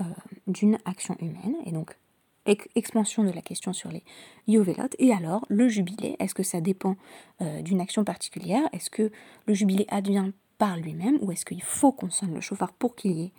d'une 0.47 0.77
action 0.85 1.17
humaine. 1.19 1.55
Et 1.65 1.71
donc, 1.71 1.97
expansion 2.45 3.23
de 3.23 3.31
la 3.31 3.41
question 3.41 3.73
sur 3.73 3.91
les 3.91 4.03
yovelotes. 4.47 4.95
Et 4.99 5.11
alors, 5.11 5.45
le 5.49 5.67
jubilé, 5.67 6.15
est-ce 6.19 6.35
que 6.35 6.43
ça 6.43 6.61
dépend 6.61 6.95
d'une 7.39 7.81
action 7.81 8.03
particulière? 8.03 8.63
Est-ce 8.71 8.89
que 8.89 9.11
le 9.45 9.53
jubilé 9.53 9.87
advient 9.89 10.31
par 10.57 10.77
lui-même 10.77 11.17
ou 11.21 11.31
est-ce 11.31 11.45
qu'il 11.45 11.63
faut 11.63 11.91
qu'on 11.91 12.09
sonne 12.09 12.33
le 12.33 12.41
chauffard 12.41 12.73
pour 12.73 12.95
qu'il 12.95 13.11
y 13.11 13.23
ait 13.25 13.31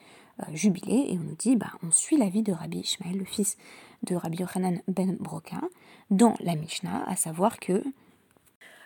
jubilé, 0.53 1.13
et 1.13 1.19
on 1.19 1.23
nous 1.23 1.37
dit, 1.37 1.57
bah, 1.57 1.73
on 1.83 1.91
suit 1.91 2.17
l'avis 2.17 2.43
de 2.43 2.53
Rabbi 2.53 2.79
Ishmael, 2.79 3.17
le 3.17 3.25
fils 3.25 3.57
de 4.03 4.15
Rabbi 4.15 4.39
Yochanan 4.39 4.81
ben 4.89 5.17
Broka, 5.19 5.61
dans 6.11 6.35
la 6.41 6.55
Mishnah, 6.55 7.05
à 7.09 7.17
savoir 7.17 7.59
que 7.59 7.83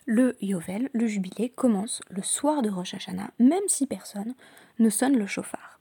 le 0.06 0.36
Yovel, 0.40 0.90
le 0.92 1.06
jubilé, 1.06 1.50
commence 1.50 2.00
le 2.08 2.22
soir 2.22 2.62
de 2.62 2.70
Rosh 2.70 2.94
Hashanah, 2.94 3.30
même 3.38 3.68
si 3.68 3.86
personne 3.86 4.34
ne 4.78 4.90
sonne 4.90 5.16
le 5.16 5.26
chauffard. 5.26 5.78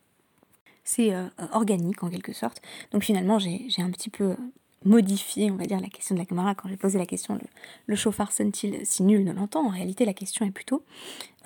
C'est 0.83 1.13
euh, 1.13 1.27
organique 1.51 2.03
en 2.03 2.09
quelque 2.09 2.33
sorte. 2.33 2.61
Donc 2.91 3.03
finalement, 3.03 3.39
j'ai 3.39 3.69
un 3.79 3.91
petit 3.91 4.09
peu 4.09 4.35
modifié, 4.85 5.51
on 5.51 5.55
va 5.55 5.65
dire, 5.65 5.79
la 5.79 5.89
question 5.89 6.15
de 6.15 6.19
la 6.19 6.25
caméra 6.25 6.55
quand 6.55 6.69
j'ai 6.69 6.77
posé 6.77 6.97
la 6.97 7.05
question 7.05 7.35
le, 7.35 7.41
le 7.85 7.95
chauffard 7.95 8.31
sonne-t-il 8.31 8.85
si 8.85 9.03
nul 9.03 9.23
ne 9.23 9.33
l'entend? 9.33 9.65
En 9.65 9.69
réalité, 9.69 10.05
la 10.05 10.13
question 10.13 10.45
est 10.45 10.51
plutôt 10.51 10.83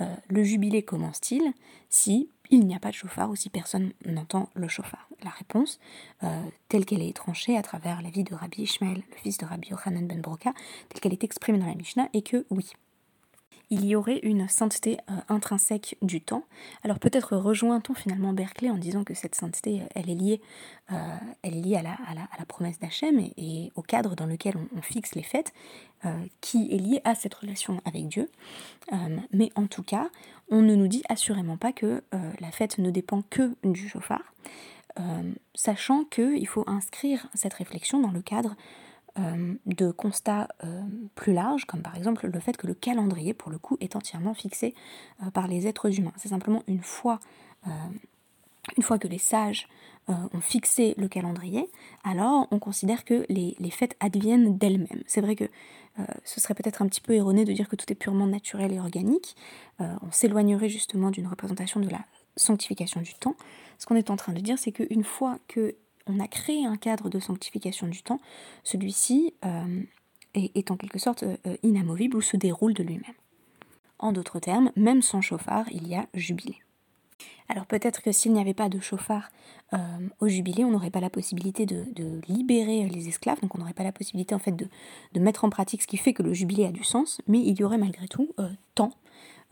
euh, 0.01 0.15
le 0.27 0.44
jubilé 0.44 0.84
commence-t-il 0.84 1.53
si 1.89 2.30
il 2.53 2.67
n'y 2.67 2.75
a 2.75 2.79
pas 2.79 2.89
de 2.89 2.93
chauffard 2.93 3.31
ou 3.31 3.36
si 3.36 3.50
personne 3.50 3.93
n'entend 4.05 4.48
le 4.53 4.67
chauffard 4.67 5.10
La 5.24 5.31
réponse, 5.31 5.79
euh, 6.22 6.39
telle 6.69 6.86
qu'elle 6.86 7.01
est 7.01 7.15
tranchée 7.15 7.57
à 7.57 7.63
travers 7.63 8.03
la 8.03 8.12
vie 8.12 8.24
de 8.24 8.36
Rabbi 8.36 8.62
Ishmael, 8.62 9.01
le 9.10 9.17
fils 9.17 9.39
de 9.39 9.45
Rabbi 9.45 9.69
Yochanan 9.69 10.05
ben 10.05 10.22
Broka, 10.22 10.53
telle 10.89 11.01
qu'elle 11.01 11.13
est 11.13 11.24
exprimée 11.24 11.57
dans 11.57 11.65
la 11.65 11.74
Mishnah, 11.74 12.10
est 12.13 12.22
que 12.22 12.45
oui, 12.51 12.72
il 13.72 13.83
y 13.86 13.95
aurait 13.95 14.19
une 14.19 14.48
sainteté 14.48 15.00
euh, 15.10 15.15
intrinsèque 15.29 15.98
du 16.03 16.22
temps. 16.22 16.43
Alors 16.83 17.00
peut-être 17.00 17.36
rejoint-on 17.36 17.95
finalement 17.95 18.33
Berkeley 18.33 18.69
en 18.69 18.77
disant 18.77 19.03
que 19.03 19.15
cette 19.15 19.33
sainteté, 19.33 19.81
euh, 19.81 19.86
elle 19.95 20.12
est 20.12 20.15
liée, 20.15 20.41
liée 21.43 21.77
à, 21.77 21.81
la, 21.81 22.45
promesse 22.45 22.77
d'Hachem 22.77 23.19
et, 23.36 23.72
au 23.74 23.81
cadre 23.81 24.15
dans 24.15 24.27
lequel 24.27 24.53
on, 24.77 24.81
fixe 24.83 25.15
les 25.15 25.24
fêtes, 25.24 25.53
qui 26.41 26.67
est 26.72 26.77
lié 26.77 27.01
à 27.05 27.15
cette 27.15 27.33
relation 27.33 27.81
avec 27.86 28.10
Dieu. 28.10 28.29
mais 29.31 29.50
en 29.55 29.67
tout 29.67 29.81
cas, 29.81 30.10
on 30.53 30.62
ne 30.62 30.75
nous 30.75 30.88
dit 30.88 31.03
assurément 31.10 31.57
pas 31.57 31.74
que 31.74 32.03
la 32.39 32.51
fête 32.51 32.77
ne 32.77 32.91
dépend 32.91 33.24
que 33.29 33.55
du 33.63 33.89
chauffard, 33.89 34.33
sachant 35.55 36.03
qu'il 36.05 36.48
faut 36.48 36.63
inscrire 36.67 37.27
cette 37.33 37.55
réflexion 37.55 38.00
dans 38.00 38.12
le 38.12 38.22
cadre 38.22 38.55
euh, 39.19 39.53
de 39.67 39.91
constats 39.91 40.48
euh, 40.63 40.81
plus 41.13 41.33
larges, 41.33 41.65
comme 41.65 41.83
par 41.83 41.95
exemple 41.95 42.25
le 42.25 42.39
fait 42.39 42.57
que 42.57 42.65
le 42.65 42.74
calendrier, 42.74 43.36
pour 43.36 43.51
le 43.51 43.60
coup, 43.60 43.77
est 43.79 43.95
entièrement 43.95 44.33
fixé 44.33 44.74
euh, 45.22 45.29
par 45.29 45.48
les 45.48 45.67
êtres 45.67 46.00
humains. 46.00 46.13
C'est 46.15 46.29
simplement 46.29 46.63
une 46.65 46.81
fois, 46.81 47.19
une 48.75 48.81
fois 48.81 48.98
que 48.98 49.07
les 49.07 49.19
sages 49.19 49.67
ont 50.07 50.41
fixé 50.41 50.95
le 50.98 51.07
calendrier, 51.07 51.69
alors 52.03 52.48
on 52.50 52.57
considère 52.57 53.05
que 53.05 53.24
les, 53.29 53.55
les 53.60 53.69
fêtes 53.69 53.95
adviennent 54.00 54.57
d'elles-mêmes. 54.57 55.03
C'est 55.05 55.22
vrai 55.22 55.36
que 55.36 55.45
ce 56.25 56.41
serait 56.41 56.55
peut-être 56.55 56.81
un 56.81 56.88
petit 56.88 57.01
peu 57.01 57.13
erroné 57.13 57.45
de 57.45 57.53
dire 57.53 57.69
que 57.69 57.75
tout 57.75 57.85
est 57.91 57.95
purement 57.95 58.25
naturel 58.25 58.73
et 58.73 58.79
organique. 58.79 59.35
on 59.79 60.12
s'éloignerait 60.12 60.69
justement 60.69 61.12
d'une 61.12 61.27
représentation 61.27 61.79
de 61.79 61.89
la 61.89 62.00
sanctification 62.35 63.01
du 63.01 63.13
temps. 63.13 63.35
Ce 63.77 63.85
qu'on 63.85 63.95
est 63.95 64.09
en 64.09 64.15
train 64.15 64.33
de 64.33 64.39
dire, 64.39 64.57
c'est 64.57 64.71
qu'une 64.71 65.03
fois 65.03 65.38
que 65.47 65.75
on 66.07 66.19
a 66.19 66.27
créé 66.27 66.65
un 66.65 66.77
cadre 66.77 67.09
de 67.09 67.19
sanctification 67.19 67.88
du 67.88 68.03
temps, 68.03 68.19
celui-ci 68.63 69.33
euh, 69.45 69.81
est, 70.33 70.71
en 70.71 70.77
quelque 70.77 71.00
sorte 71.00 71.23
euh, 71.23 71.57
inamovible 71.63 72.17
ou 72.17 72.21
se 72.21 72.38
déroule 72.38 72.73
de 72.73 72.83
lui-même. 72.83 73.15
En 74.00 74.12
d'autres 74.12 74.39
termes, 74.39 74.71
même 74.75 75.01
sans 75.01 75.21
chauffard, 75.21 75.65
il 75.71 75.88
y 75.88 75.95
a 75.95 76.07
jubilé. 76.13 76.57
Alors 77.50 77.65
peut-être 77.65 78.01
que 78.01 78.12
s'il 78.12 78.34
n'y 78.34 78.41
avait 78.41 78.53
pas 78.53 78.70
de 78.70 78.79
chauffard 78.79 79.29
euh, 79.74 79.77
au 80.20 80.27
jubilé, 80.27 80.63
on 80.63 80.72
n'aurait 80.72 80.91
pas 80.91 81.00
la 81.00 81.10
possibilité 81.10 81.65
de, 81.65 81.86
libérer 82.27 82.88
les 82.88 83.08
esclaves, 83.08 83.39
donc 83.41 83.55
on 83.55 83.60
n'aurait 83.60 83.74
pas 83.74 83.84
la 83.84 83.91
possibilité 83.91 84.36
en 84.36 84.39
fait 84.39 84.55
de, 84.55 85.20
mettre 85.20 85.46
en 85.46 85.50
pratique 85.50 85.82
ce 85.82 85.88
qui 85.88 85.98
fait 85.98 86.13
que 86.13 86.24
le 86.24 86.34
jubilé 86.34 86.65
a 86.65 86.72
du 86.72 86.84
sens, 86.84 87.22
mais 87.27 87.39
il 87.39 87.60
y 87.60 87.63
aurait 87.63 87.77
malgré 87.77 88.08
tout 88.08 88.29
tant 88.75 88.91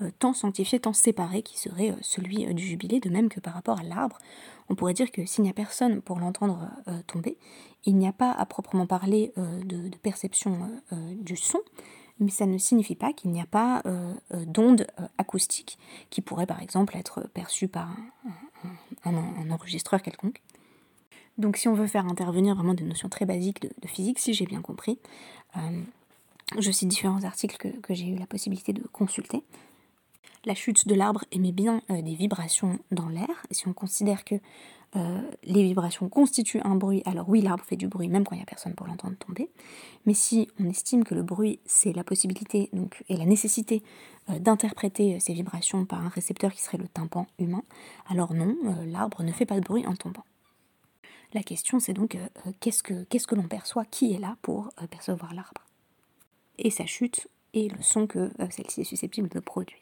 euh, 0.02 0.10
tant 0.20 0.34
sanctifié, 0.34 0.80
tant 0.80 0.94
séparé 0.94 1.42
qui 1.44 1.60
serait 1.60 1.92
euh, 1.92 1.96
celui 2.02 2.46
euh, 2.46 2.54
du 2.54 2.64
jubilé, 2.64 3.00
de 3.00 3.10
même 3.10 3.30
que 3.30 3.40
par 3.40 3.54
rapport 3.54 3.80
à 3.80 3.84
l'arbre. 3.84 4.18
On 4.70 4.76
pourrait 4.76 4.94
dire 4.94 5.12
que 5.12 5.26
s'il 5.26 5.44
n'y 5.44 5.50
a 5.50 5.54
personne 5.54 6.02
pour 6.02 6.20
l'entendre 6.20 6.70
tomber, 7.06 7.38
il 7.84 7.98
n'y 7.98 8.08
a 8.08 8.14
pas 8.14 8.32
à 8.32 8.46
proprement 8.46 8.86
parler 8.86 9.34
de, 9.36 9.90
perception 10.02 10.72
du 11.20 11.36
son, 11.36 11.60
mais 12.22 12.32
ça 12.32 12.46
ne 12.46 12.58
signifie 12.58 12.96
pas 12.96 13.12
qu'il 13.14 13.32
n'y 13.32 13.42
a 13.42 13.46
pas 13.46 13.84
d'onde 14.46 14.88
acoustique 15.18 15.78
qui 16.10 16.22
pourrait 16.22 16.46
par 16.46 16.62
exemple 16.62 16.96
être 16.96 17.28
perçue 17.34 17.68
par 17.68 17.90
un, 19.04 19.52
enregistreur 19.52 20.02
quelconque. 20.02 20.42
Donc 21.38 21.58
si 21.58 21.68
on 21.68 21.74
veut 21.74 21.88
faire 21.88 22.06
intervenir 22.06 22.56
vraiment 22.56 22.74
des 22.74 22.84
notions 22.84 23.10
très 23.10 23.26
basiques 23.26 23.62
de, 23.62 23.88
physique, 23.88 24.20
si 24.20 24.34
j'ai 24.34 24.46
bien 24.46 24.62
compris, 24.62 25.00
je 26.60 26.72
cite 26.72 26.88
différents 26.88 27.24
articles 27.24 27.72
que 27.82 27.94
j'ai 27.94 28.08
eu 28.08 28.16
la 28.16 28.28
possibilité 28.28 28.72
de 28.72 28.84
consulter 28.92 29.44
la 30.46 30.56
chute 30.56 30.88
de 30.88 30.96
l'arbre 30.96 31.24
émet 31.32 31.52
bien 31.52 31.82
euh, 31.90 32.02
des 32.02 32.16
vibrations 32.16 32.80
dans 32.92 33.10
l'air. 33.10 33.46
Si 33.52 33.68
on 33.68 33.74
considère 33.74 34.24
que 34.24 34.36
euh, 34.96 35.22
les 35.44 35.64
vibrations 35.64 36.10
constituent 36.10 36.62
un 36.64 36.76
bruit, 36.76 37.02
alors 37.06 37.30
oui, 37.30 37.42
l'arbre 37.42 37.64
fait 37.64 37.78
du 37.78 37.88
bruit 37.88 38.10
même 38.10 38.26
quand 38.26 38.36
il 38.36 38.40
n'y 38.40 38.44
a 38.44 38.46
personne 38.46 38.76
pour 38.76 38.88
l'entendre 38.88 39.16
tomber. 39.18 39.50
Mais 40.06 40.14
si 40.14 40.50
on 40.60 40.68
estime 40.70 41.04
que 41.04 41.16
le 41.16 41.24
bruit, 41.24 41.60
c'est 41.66 41.94
la 41.94 42.04
possibilité 42.04 42.70
donc, 42.74 43.04
et 43.08 43.16
la 43.16 43.26
nécessité 43.26 43.84
euh, 44.30 44.40
d'interpréter 44.40 45.20
ces 45.20 45.34
vibrations 45.34 45.86
par 45.86 46.06
un 46.06 46.10
récepteur 46.10 46.52
qui 46.52 46.62
serait 46.62 46.78
le 46.78 46.88
tympan 46.88 47.28
humain, 47.40 47.64
alors 48.10 48.34
non, 48.34 48.56
l'arbre 48.86 49.24
ne 49.24 49.32
fait 49.32 49.46
pas 49.46 49.60
de 49.60 49.66
bruit 49.66 49.88
en 49.88 49.96
tombant. 49.96 50.26
La 51.34 51.44
question 51.44 51.80
c'est 51.80 51.94
donc 51.94 52.18
qu'est-ce 52.60 52.84
que, 52.84 53.04
qu'est-ce 53.06 53.28
que 53.28 53.36
l'on 53.36 53.48
perçoit, 53.48 53.86
qui 53.86 54.14
est 54.14 54.20
là 54.20 54.36
pour 54.42 54.72
percevoir 54.90 55.34
l'arbre? 55.34 55.62
Et 56.58 56.70
sa 56.70 56.86
chute 56.86 57.30
et 57.54 57.70
le 57.70 57.82
son 57.82 58.06
que 58.06 58.32
celle-ci 58.50 58.82
est 58.82 58.86
susceptible 58.86 59.30
de 59.30 59.40
produire. 59.40 59.81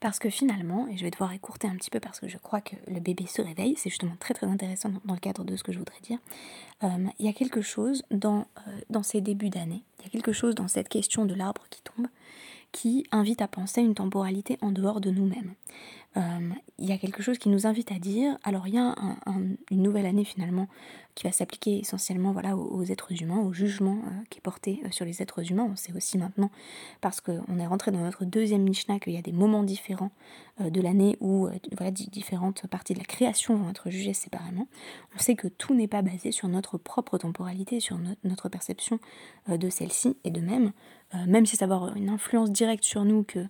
Parce 0.00 0.20
que 0.20 0.30
finalement, 0.30 0.86
et 0.86 0.96
je 0.96 1.02
vais 1.02 1.10
devoir 1.10 1.32
écourter 1.32 1.66
un 1.66 1.74
petit 1.74 1.90
peu 1.90 1.98
parce 1.98 2.20
que 2.20 2.28
je 2.28 2.38
crois 2.38 2.60
que 2.60 2.76
le 2.86 3.00
bébé 3.00 3.26
se 3.26 3.42
réveille, 3.42 3.74
c'est 3.76 3.90
justement 3.90 4.14
très 4.20 4.32
très 4.32 4.46
intéressant 4.46 4.90
dans 5.04 5.14
le 5.14 5.20
cadre 5.20 5.42
de 5.42 5.56
ce 5.56 5.64
que 5.64 5.72
je 5.72 5.78
voudrais 5.78 6.00
dire, 6.02 6.18
euh, 6.84 7.06
il 7.18 7.26
y 7.26 7.28
a 7.28 7.32
quelque 7.32 7.62
chose 7.62 8.04
euh, 8.12 8.42
dans 8.90 9.02
ces 9.02 9.20
débuts 9.20 9.50
d'année, 9.50 9.82
il 9.98 10.04
y 10.04 10.06
a 10.06 10.10
quelque 10.10 10.32
chose 10.32 10.54
dans 10.54 10.68
cette 10.68 10.88
question 10.88 11.24
de 11.24 11.34
l'arbre 11.34 11.64
qui 11.68 11.82
tombe, 11.82 12.06
qui 12.72 13.06
invite 13.12 13.42
à 13.42 13.48
penser 13.48 13.80
une 13.80 13.94
temporalité 13.94 14.58
en 14.60 14.70
dehors 14.70 15.00
de 15.00 15.10
nous-mêmes. 15.10 15.54
il 16.78 16.86
y 16.88 16.92
a 16.92 16.98
quelque 16.98 17.22
chose 17.22 17.38
qui 17.38 17.48
nous 17.48 17.66
invite 17.66 17.92
à 17.92 17.98
dire, 17.98 18.38
alors 18.42 18.66
il 18.66 18.74
y 18.74 18.78
a 18.78 18.94
une 19.70 19.82
nouvelle 19.82 20.06
année 20.06 20.24
finalement 20.24 20.68
qui 21.18 21.24
va 21.24 21.32
s'appliquer 21.32 21.80
essentiellement 21.80 22.30
voilà, 22.30 22.56
aux, 22.56 22.84
êtres 22.84 23.10
humains, 23.20 23.40
au 23.40 23.52
jugement 23.52 23.98
euh, 24.06 24.10
qui 24.30 24.38
est 24.38 24.40
porté 24.40 24.80
euh, 24.84 24.90
sur 24.92 25.04
les 25.04 25.20
êtres 25.20 25.50
humains. 25.50 25.66
On 25.68 25.74
sait 25.74 25.92
aussi 25.92 26.16
maintenant, 26.16 26.48
parce 27.00 27.20
qu'on 27.20 27.58
est 27.58 27.66
rentré 27.66 27.90
dans 27.90 27.98
notre 27.98 28.24
deuxième 28.24 28.62
Mishnah, 28.62 29.00
qu'il 29.00 29.14
y 29.14 29.18
a 29.18 29.22
des 29.22 29.32
moments 29.32 29.64
différents 29.64 30.12
euh, 30.60 30.70
de 30.70 30.80
l'année 30.80 31.16
où 31.20 31.48
voilà, 31.76 31.90
différentes 31.90 32.68
parties 32.68 32.94
de 32.94 33.00
la 33.00 33.04
création 33.04 33.56
vont 33.56 33.68
être 33.68 33.90
jugées 33.90 34.14
séparément. 34.14 34.68
On 35.16 35.18
sait 35.18 35.34
que 35.34 35.48
tout 35.48 35.74
n'est 35.74 35.88
pas 35.88 36.02
basé 36.02 36.30
sur 36.30 36.46
notre 36.46 36.78
propre 36.78 37.18
temporalité, 37.18 37.80
sur 37.80 37.98
notre 38.22 38.48
perception 38.48 39.00
de 39.48 39.68
celle-ci, 39.70 40.16
et 40.22 40.30
de 40.30 40.40
même, 40.40 40.70
même 41.26 41.46
si 41.46 41.56
ça 41.56 41.66
va 41.66 41.76
avoir 41.76 41.96
une 41.96 42.10
influence 42.10 42.50
directe 42.50 42.84
sur 42.84 43.04
nous 43.04 43.22
que 43.22 43.46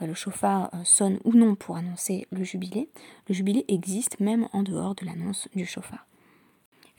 le 0.00 0.14
chauffard 0.14 0.70
sonne 0.84 1.18
ou 1.24 1.32
non 1.32 1.54
pour 1.54 1.76
annoncer 1.76 2.26
le 2.30 2.44
jubilé, 2.44 2.88
le 3.28 3.34
jubilé 3.34 3.64
existe 3.68 4.20
même 4.20 4.48
en 4.52 4.62
dehors 4.62 4.94
de 4.94 5.04
l'annonce 5.04 5.48
du 5.54 5.66
chauffard. 5.66 6.06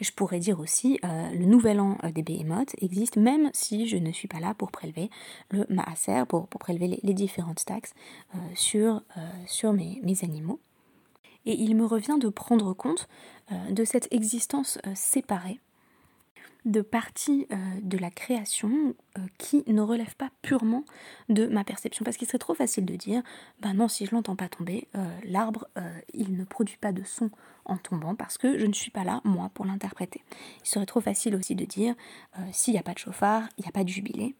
Je 0.01 0.11
pourrais 0.11 0.39
dire 0.39 0.59
aussi, 0.59 0.99
euh, 1.05 1.29
le 1.29 1.45
nouvel 1.45 1.79
an 1.79 1.97
euh, 2.03 2.11
des 2.11 2.23
Behemoth 2.23 2.73
existe 2.79 3.17
même 3.17 3.51
si 3.53 3.87
je 3.87 3.97
ne 3.97 4.11
suis 4.11 4.27
pas 4.27 4.39
là 4.39 4.55
pour 4.55 4.71
prélever 4.71 5.11
le 5.51 5.65
maaser, 5.69 6.25
pour, 6.27 6.47
prélever 6.47 6.99
les, 7.03 7.13
différentes 7.13 7.63
taxes 7.63 7.93
euh, 8.35 8.39
sur, 8.55 9.03
mes, 9.73 10.01
animaux. 10.23 10.59
Et 11.45 11.53
il 11.53 11.75
me 11.75 11.85
revient 11.85 12.17
de 12.19 12.29
prendre 12.29 12.73
compte 12.73 13.07
de 13.69 13.83
cette 13.83 14.07
existence 14.11 14.77
séparée 14.93 15.59
de 16.65 16.81
parties 16.81 17.47
euh, 17.51 17.55
de 17.81 17.97
la 17.97 18.11
création 18.11 18.93
euh, 19.17 19.21
qui 19.37 19.63
ne 19.67 19.81
relèvent 19.81 20.15
pas 20.15 20.29
purement 20.41 20.83
de 21.29 21.47
ma 21.47 21.63
perception. 21.63 22.05
Parce 22.05 22.17
qu'il 22.17 22.27
serait 22.27 22.37
trop 22.37 22.53
facile 22.53 22.85
de 22.85 22.95
dire, 22.95 23.23
ben 23.61 23.73
non, 23.73 23.87
si 23.87 24.05
je 24.05 24.13
l'entends 24.13 24.35
pas 24.35 24.49
tomber, 24.49 24.87
euh, 24.95 25.05
l'arbre, 25.23 25.67
il 26.13 26.35
ne 26.35 26.43
produit 26.43 26.77
pas 26.77 26.91
de 26.91 27.03
son 27.03 27.31
en 27.65 27.77
tombant 27.77 28.15
parce 28.15 28.37
que 28.37 28.57
je 28.57 28.65
ne 28.65 28.73
suis 28.73 28.91
pas 28.91 29.03
là, 29.03 29.21
moi, 29.23 29.49
pour 29.53 29.65
l'interpréter. 29.65 30.23
Il 30.63 30.69
serait 30.69 30.85
trop 30.85 31.01
facile 31.01 31.35
aussi 31.35 31.55
de 31.55 31.65
dire, 31.65 31.95
s'il 32.51 32.73
n'y 32.73 32.79
a 32.79 32.83
pas 32.83 32.93
de 32.93 32.99
chauffard, 32.99 33.47
il 33.57 33.61
n'y 33.61 33.67
a 33.67 33.71
pas 33.71 33.83
de 33.83 33.89
jubilé. 33.89 34.35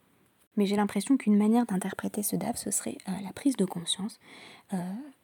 Mais 0.57 0.65
j'ai 0.65 0.75
l'impression 0.75 1.17
qu'une 1.17 1.37
manière 1.37 1.65
d'interpréter 1.65 2.23
ce 2.23 2.35
DAF, 2.35 2.57
ce 2.57 2.71
serait 2.71 2.97
la 3.23 3.31
prise 3.33 3.55
de 3.55 3.65
conscience 3.65 4.19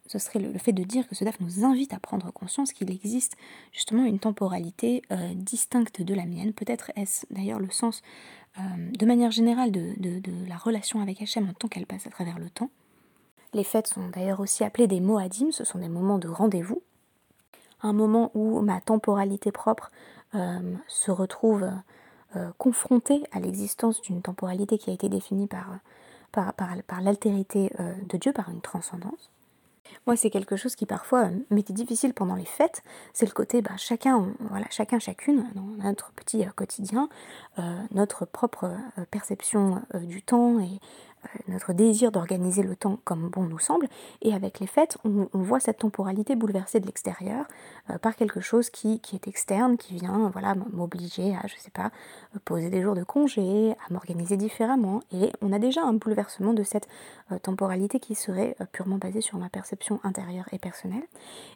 ce 0.08 0.18
serait 0.18 0.38
le, 0.38 0.58
fait 0.58 0.72
de 0.72 0.82
dire 0.82 1.06
que 1.06 1.14
ce 1.14 1.22
DAF 1.22 1.38
nous 1.38 1.64
invite 1.64 1.92
à 1.92 2.00
prendre 2.00 2.32
conscience 2.32 2.72
qu'il 2.72 2.90
existe 2.90 3.36
justement 3.72 4.04
une 4.04 4.18
temporalité 4.18 5.02
euh, 5.12 5.34
distincte 5.34 6.00
de 6.02 6.14
la 6.14 6.24
mienne. 6.24 6.52
Peut-être 6.54 6.90
est-ce 6.96 7.26
d'ailleurs 7.30 7.60
le 7.60 7.70
sens 7.70 8.02
euh, 8.58 8.62
de 8.98 9.06
manière 9.06 9.30
générale 9.30 9.70
de, 9.70 9.94
la 10.48 10.56
relation 10.56 11.02
avec 11.02 11.20
Hachem 11.20 11.48
en 11.48 11.52
tant 11.52 11.68
qu'elle 11.68 11.86
passe 11.86 12.06
à 12.06 12.10
travers 12.10 12.38
le 12.38 12.48
temps. 12.48 12.70
Les 13.52 13.64
fêtes 13.64 13.86
sont 13.86 14.08
d'ailleurs 14.08 14.40
aussi 14.40 14.64
appelées 14.64 14.86
des 14.86 15.00
moadim, 15.00 15.52
ce 15.52 15.64
sont 15.64 15.78
des 15.78 15.88
moments 15.88 16.18
de 16.18 16.28
rendez-vous, 16.28 16.82
un 17.82 17.92
moment 17.92 18.30
où 18.34 18.60
ma 18.60 18.80
temporalité 18.80 19.52
propre 19.52 19.90
euh, 20.34 20.74
se 20.88 21.10
retrouve 21.10 21.70
confrontée 22.58 23.22
à 23.32 23.40
l'existence 23.40 24.02
d'une 24.02 24.20
temporalité 24.20 24.76
qui 24.76 24.90
a 24.90 24.92
été 24.92 25.08
définie 25.08 25.46
par, 25.46 25.80
l'altérité 27.00 27.72
de 28.06 28.18
Dieu, 28.18 28.34
par 28.34 28.50
une 28.50 28.60
transcendance. 28.60 29.30
Moi, 30.06 30.16
c'est 30.16 30.30
quelque 30.30 30.56
chose 30.56 30.74
qui 30.74 30.86
parfois 30.86 31.26
euh, 31.26 31.38
m'était 31.50 31.72
difficile 31.72 32.14
pendant 32.14 32.34
les 32.34 32.44
fêtes. 32.44 32.82
C'est 33.12 33.26
le 33.26 33.32
côté, 33.32 33.62
bah, 33.62 33.76
chacun, 33.76 34.28
voilà, 34.40 34.66
chacun, 34.70 34.98
chacune, 34.98 35.46
dans 35.54 35.84
notre 35.84 36.12
petit 36.12 36.44
euh, 36.44 36.50
quotidien, 36.54 37.08
euh, 37.58 37.82
notre 37.92 38.24
propre 38.24 38.70
perception 39.10 39.82
du 39.94 40.22
temps 40.22 40.60
et 40.60 40.80
notre 41.48 41.72
désir 41.72 42.12
d'organiser 42.12 42.62
le 42.62 42.76
temps 42.76 42.98
comme 43.04 43.28
bon 43.28 43.42
nous 43.42 43.58
semble, 43.58 43.88
et 44.22 44.34
avec 44.34 44.60
les 44.60 44.66
fêtes, 44.66 44.98
on, 45.04 45.28
voit 45.32 45.60
cette 45.60 45.78
temporalité 45.78 46.36
bouleversée 46.36 46.80
de 46.80 46.86
l'extérieur 46.86 47.46
euh, 47.90 47.98
par 47.98 48.16
quelque 48.16 48.40
chose 48.40 48.70
qui, 48.70 49.00
est 49.12 49.28
externe, 49.28 49.76
qui 49.76 49.94
vient 49.94 50.30
voilà, 50.32 50.54
m'obliger 50.72 51.34
à, 51.34 51.46
je 51.46 51.56
sais 51.56 51.70
pas, 51.70 51.90
poser 52.44 52.70
des 52.70 52.82
jours 52.82 52.94
de 52.94 53.04
congé, 53.04 53.72
à 53.72 53.92
m'organiser 53.92 54.36
différemment, 54.36 55.00
et 55.12 55.32
on 55.42 55.52
a 55.52 55.58
déjà 55.58 55.82
un 55.82 55.94
bouleversement 55.94 56.52
de 56.52 56.62
cette 56.62 56.88
euh, 57.32 57.38
temporalité 57.38 58.00
qui 58.00 58.14
serait 58.14 58.56
purement 58.72 58.98
basée 58.98 59.20
sur 59.20 59.38
ma 59.38 59.48
perception 59.48 60.00
intérieure 60.02 60.46
et 60.52 60.58
personnelle. 60.58 61.04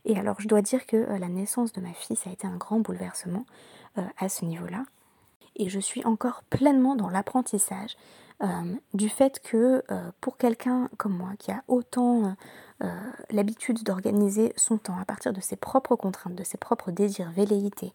Et 0.04 0.18
alors 0.18 0.40
je 0.40 0.48
dois 0.48 0.62
dire 0.62 0.86
que 0.86 0.96
la 0.96 1.28
naissance 1.28 1.72
de 1.72 1.80
ma 1.80 1.92
fille, 1.92 2.16
ça 2.16 2.30
a 2.30 2.32
été 2.32 2.46
un 2.46 2.56
grand 2.56 2.80
bouleversement 2.80 3.44
à 4.18 4.28
ce 4.28 4.44
niveau-là. 4.44 4.84
Et 5.56 5.68
je 5.68 5.80
suis 5.80 6.04
encore 6.04 6.42
pleinement 6.44 6.96
dans 6.96 7.08
l'apprentissage 7.08 7.96
euh, 8.42 8.46
du 8.92 9.08
fait 9.08 9.40
que 9.40 9.84
euh, 9.92 10.10
pour 10.20 10.36
quelqu'un 10.36 10.88
comme 10.96 11.16
moi 11.16 11.30
qui 11.38 11.52
a 11.52 11.62
autant 11.68 12.34
euh, 12.82 12.88
l'habitude 13.30 13.84
d'organiser 13.84 14.52
son 14.56 14.78
temps 14.78 14.98
à 15.00 15.04
partir 15.04 15.32
de 15.32 15.40
ses 15.40 15.54
propres 15.54 15.94
contraintes, 15.94 16.34
de 16.34 16.42
ses 16.42 16.58
propres 16.58 16.90
désirs, 16.90 17.30
velléités, 17.30 17.92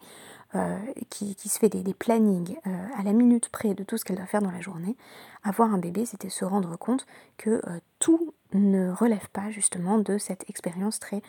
qui, 1.10 1.36
se 1.46 1.58
fait 1.58 1.68
des, 1.68 1.82
des 1.82 1.92
plannings 1.92 2.56
à 2.64 3.02
la 3.02 3.12
minute 3.12 3.50
près 3.50 3.74
de 3.74 3.84
tout 3.84 3.98
ce 3.98 4.04
qu'elle 4.06 4.16
doit 4.16 4.24
faire 4.24 4.40
dans 4.40 4.50
la 4.50 4.62
journée, 4.62 4.96
avoir 5.44 5.74
un 5.74 5.76
bébé, 5.76 6.06
c'était 6.06 6.30
se 6.30 6.46
rendre 6.46 6.74
compte 6.78 7.04
que 7.36 7.60
tout 7.98 8.32
ne 8.54 8.90
relève 8.90 9.28
pas 9.28 9.50
justement 9.50 9.98
de 9.98 10.16
cette 10.16 10.48
expérience 10.48 11.00
très 11.00 11.20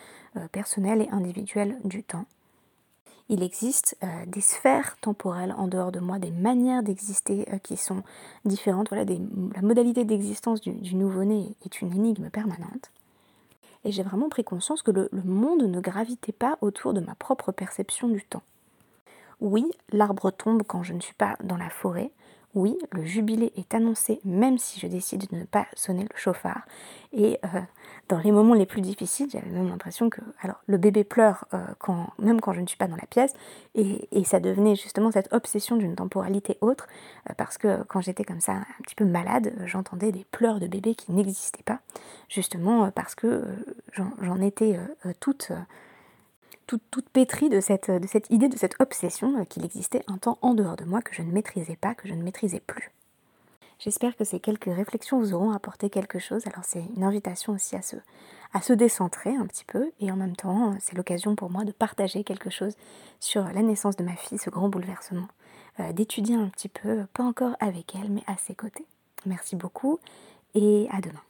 personnelle 0.54 1.02
et 1.02 1.10
individuelle 1.10 1.78
du 1.84 2.02
temps 2.02 2.28
il 3.30 3.44
existe 3.44 3.96
euh, 4.04 4.08
des 4.26 4.42
sphères 4.42 4.98
temporelles 5.02 5.54
en 5.56 5.68
dehors 5.68 5.92
de 5.92 6.00
moi, 6.00 6.18
des 6.18 6.32
manières 6.32 6.82
d'exister 6.82 7.48
euh, 7.54 7.60
qui 7.60 7.78
sont 7.78 8.04
différentes. 8.44 8.90
Voilà, 8.90 9.06
la 9.06 9.62
modalité 9.62 10.04
d'existence 10.04 10.62
du, 10.62 10.96
nouveau-né 10.96 11.56
est 11.64 11.82
une 11.82 11.94
énigme 11.94 12.30
permanente. 12.30 12.92
Et 13.86 13.92
j'ai 13.92 14.04
vraiment 14.04 14.30
pris 14.30 14.44
conscience 14.44 14.82
que 14.82 14.92
le, 14.92 15.10
monde 15.24 15.62
ne 15.62 15.80
gravitait 15.80 16.32
pas 16.32 16.58
autour 16.62 16.94
de 16.94 17.00
ma 17.00 17.16
propre 17.16 17.52
perception 17.52 18.10
du 18.10 18.24
temps. 18.24 18.42
Oui, 19.40 19.66
l'arbre 19.94 20.32
tombe 20.32 20.64
quand 20.68 20.84
je 20.84 20.94
ne 20.94 21.00
suis 21.00 21.14
pas 21.14 21.38
dans 21.44 21.56
la 21.56 21.70
forêt. 21.70 22.12
Oui, 22.56 22.78
le 22.92 23.06
jubilé 23.06 23.54
est 23.58 23.76
annoncé 23.76 24.20
même 24.26 24.58
si 24.58 24.80
je 24.80 24.88
décide 24.88 25.30
de 25.30 25.36
ne 25.36 25.44
pas 25.44 25.68
sonner 25.76 26.04
le 26.04 26.18
chauffard. 26.18 26.66
Et 27.14 27.40
euh, 27.44 27.62
dans 28.08 28.18
les 28.18 28.32
moments 28.32 28.56
les 28.56 28.66
plus 28.66 28.82
difficiles, 28.82 29.30
j'avais 29.32 29.50
même 29.52 29.70
l'impression 29.70 30.10
que 30.10 30.22
alors 30.42 30.58
le 30.66 30.78
bébé 30.78 31.04
pleure 31.04 31.46
euh, 31.54 31.64
quand, 31.78 32.08
même 32.18 32.42
quand 32.42 32.54
je 32.54 32.62
ne 32.62 32.66
suis 32.66 32.78
pas 32.78 32.88
dans 32.88 32.96
la 32.96 33.06
pièce, 33.06 33.34
et, 33.76 34.08
ça 34.24 34.40
devenait 34.40 34.76
justement 34.76 35.12
cette 35.12 35.32
obsession 35.32 35.76
d'une 35.76 35.96
temporalité 35.96 36.58
autre, 36.62 36.88
euh, 37.30 37.34
parce 37.38 37.58
que 37.60 37.84
quand 37.84 38.02
j'étais 38.02 38.24
comme 38.24 38.42
ça 38.42 38.54
un 38.54 38.84
petit 38.84 38.96
peu 38.96 39.06
malade, 39.06 39.54
j'entendais 39.66 40.12
des 40.12 40.26
pleurs 40.32 40.60
de 40.60 40.68
bébé 40.68 40.96
qui 40.96 41.12
n'existaient 41.12 41.64
pas, 41.64 41.80
justement 42.30 42.90
parce 42.92 43.16
que 43.16 43.44
j'en 43.94 44.42
étais 44.42 44.80
toute, 45.20 45.52
toute, 46.78 47.10
pétrie 47.10 47.50
de 47.50 47.60
cette, 47.60 47.90
idée, 48.30 48.48
de 48.48 48.58
cette 48.58 48.76
obsession 48.80 49.46
qu'il 49.46 49.66
existait 49.66 50.04
un 50.08 50.18
temps 50.18 50.38
en 50.42 50.54
dehors 50.54 50.76
de 50.76 50.86
moi 50.86 51.02
que 51.02 51.16
je 51.16 51.22
ne 51.22 51.32
maîtrisais 51.32 51.76
pas, 51.76 51.96
que 51.96 52.08
je 52.08 52.14
ne 52.14 52.24
maîtrisais 52.24 52.60
plus. 52.60 52.92
J'espère 53.80 54.18
que 54.18 54.26
ces 54.26 54.42
quelques 54.42 54.66
réflexions 54.66 55.20
vous 55.20 55.34
auront 55.34 55.52
apporté 55.52 55.90
quelque 55.90 56.20
chose. 56.20 56.46
Alors 56.48 56.66
c'est 56.66 56.84
une 56.98 57.04
invitation 57.04 57.54
aussi 57.54 57.78
à 57.78 57.82
se, 57.82 58.74
décentrer 58.74 59.36
un 59.36 59.46
petit 59.46 59.64
peu 59.64 59.92
et 60.02 60.12
en 60.12 60.18
même 60.18 60.36
temps 60.36 60.76
c'est 60.82 60.98
l'occasion 60.98 61.36
pour 61.36 61.50
moi 61.50 61.64
de 61.64 61.72
partager 61.72 62.24
quelque 62.26 62.50
chose 62.50 62.76
sur 63.22 63.46
la 63.46 63.62
naissance 63.62 63.96
de 63.96 64.04
ma 64.04 64.16
fille, 64.16 64.38
ce 64.38 64.50
grand 64.50 64.68
bouleversement, 64.68 65.28
euh, 65.80 65.94
d'étudier 65.94 66.36
un 66.36 66.50
petit 66.50 66.70
peu, 66.70 67.06
pas 67.14 67.24
encore 67.24 67.56
avec 67.62 67.96
elle 67.96 68.12
mais 68.12 68.24
à 68.28 68.36
ses 68.36 68.54
côtés. 68.54 68.86
Merci 69.26 69.56
beaucoup 69.56 70.00
et 70.56 70.88
à 70.92 71.00
demain. 71.00 71.29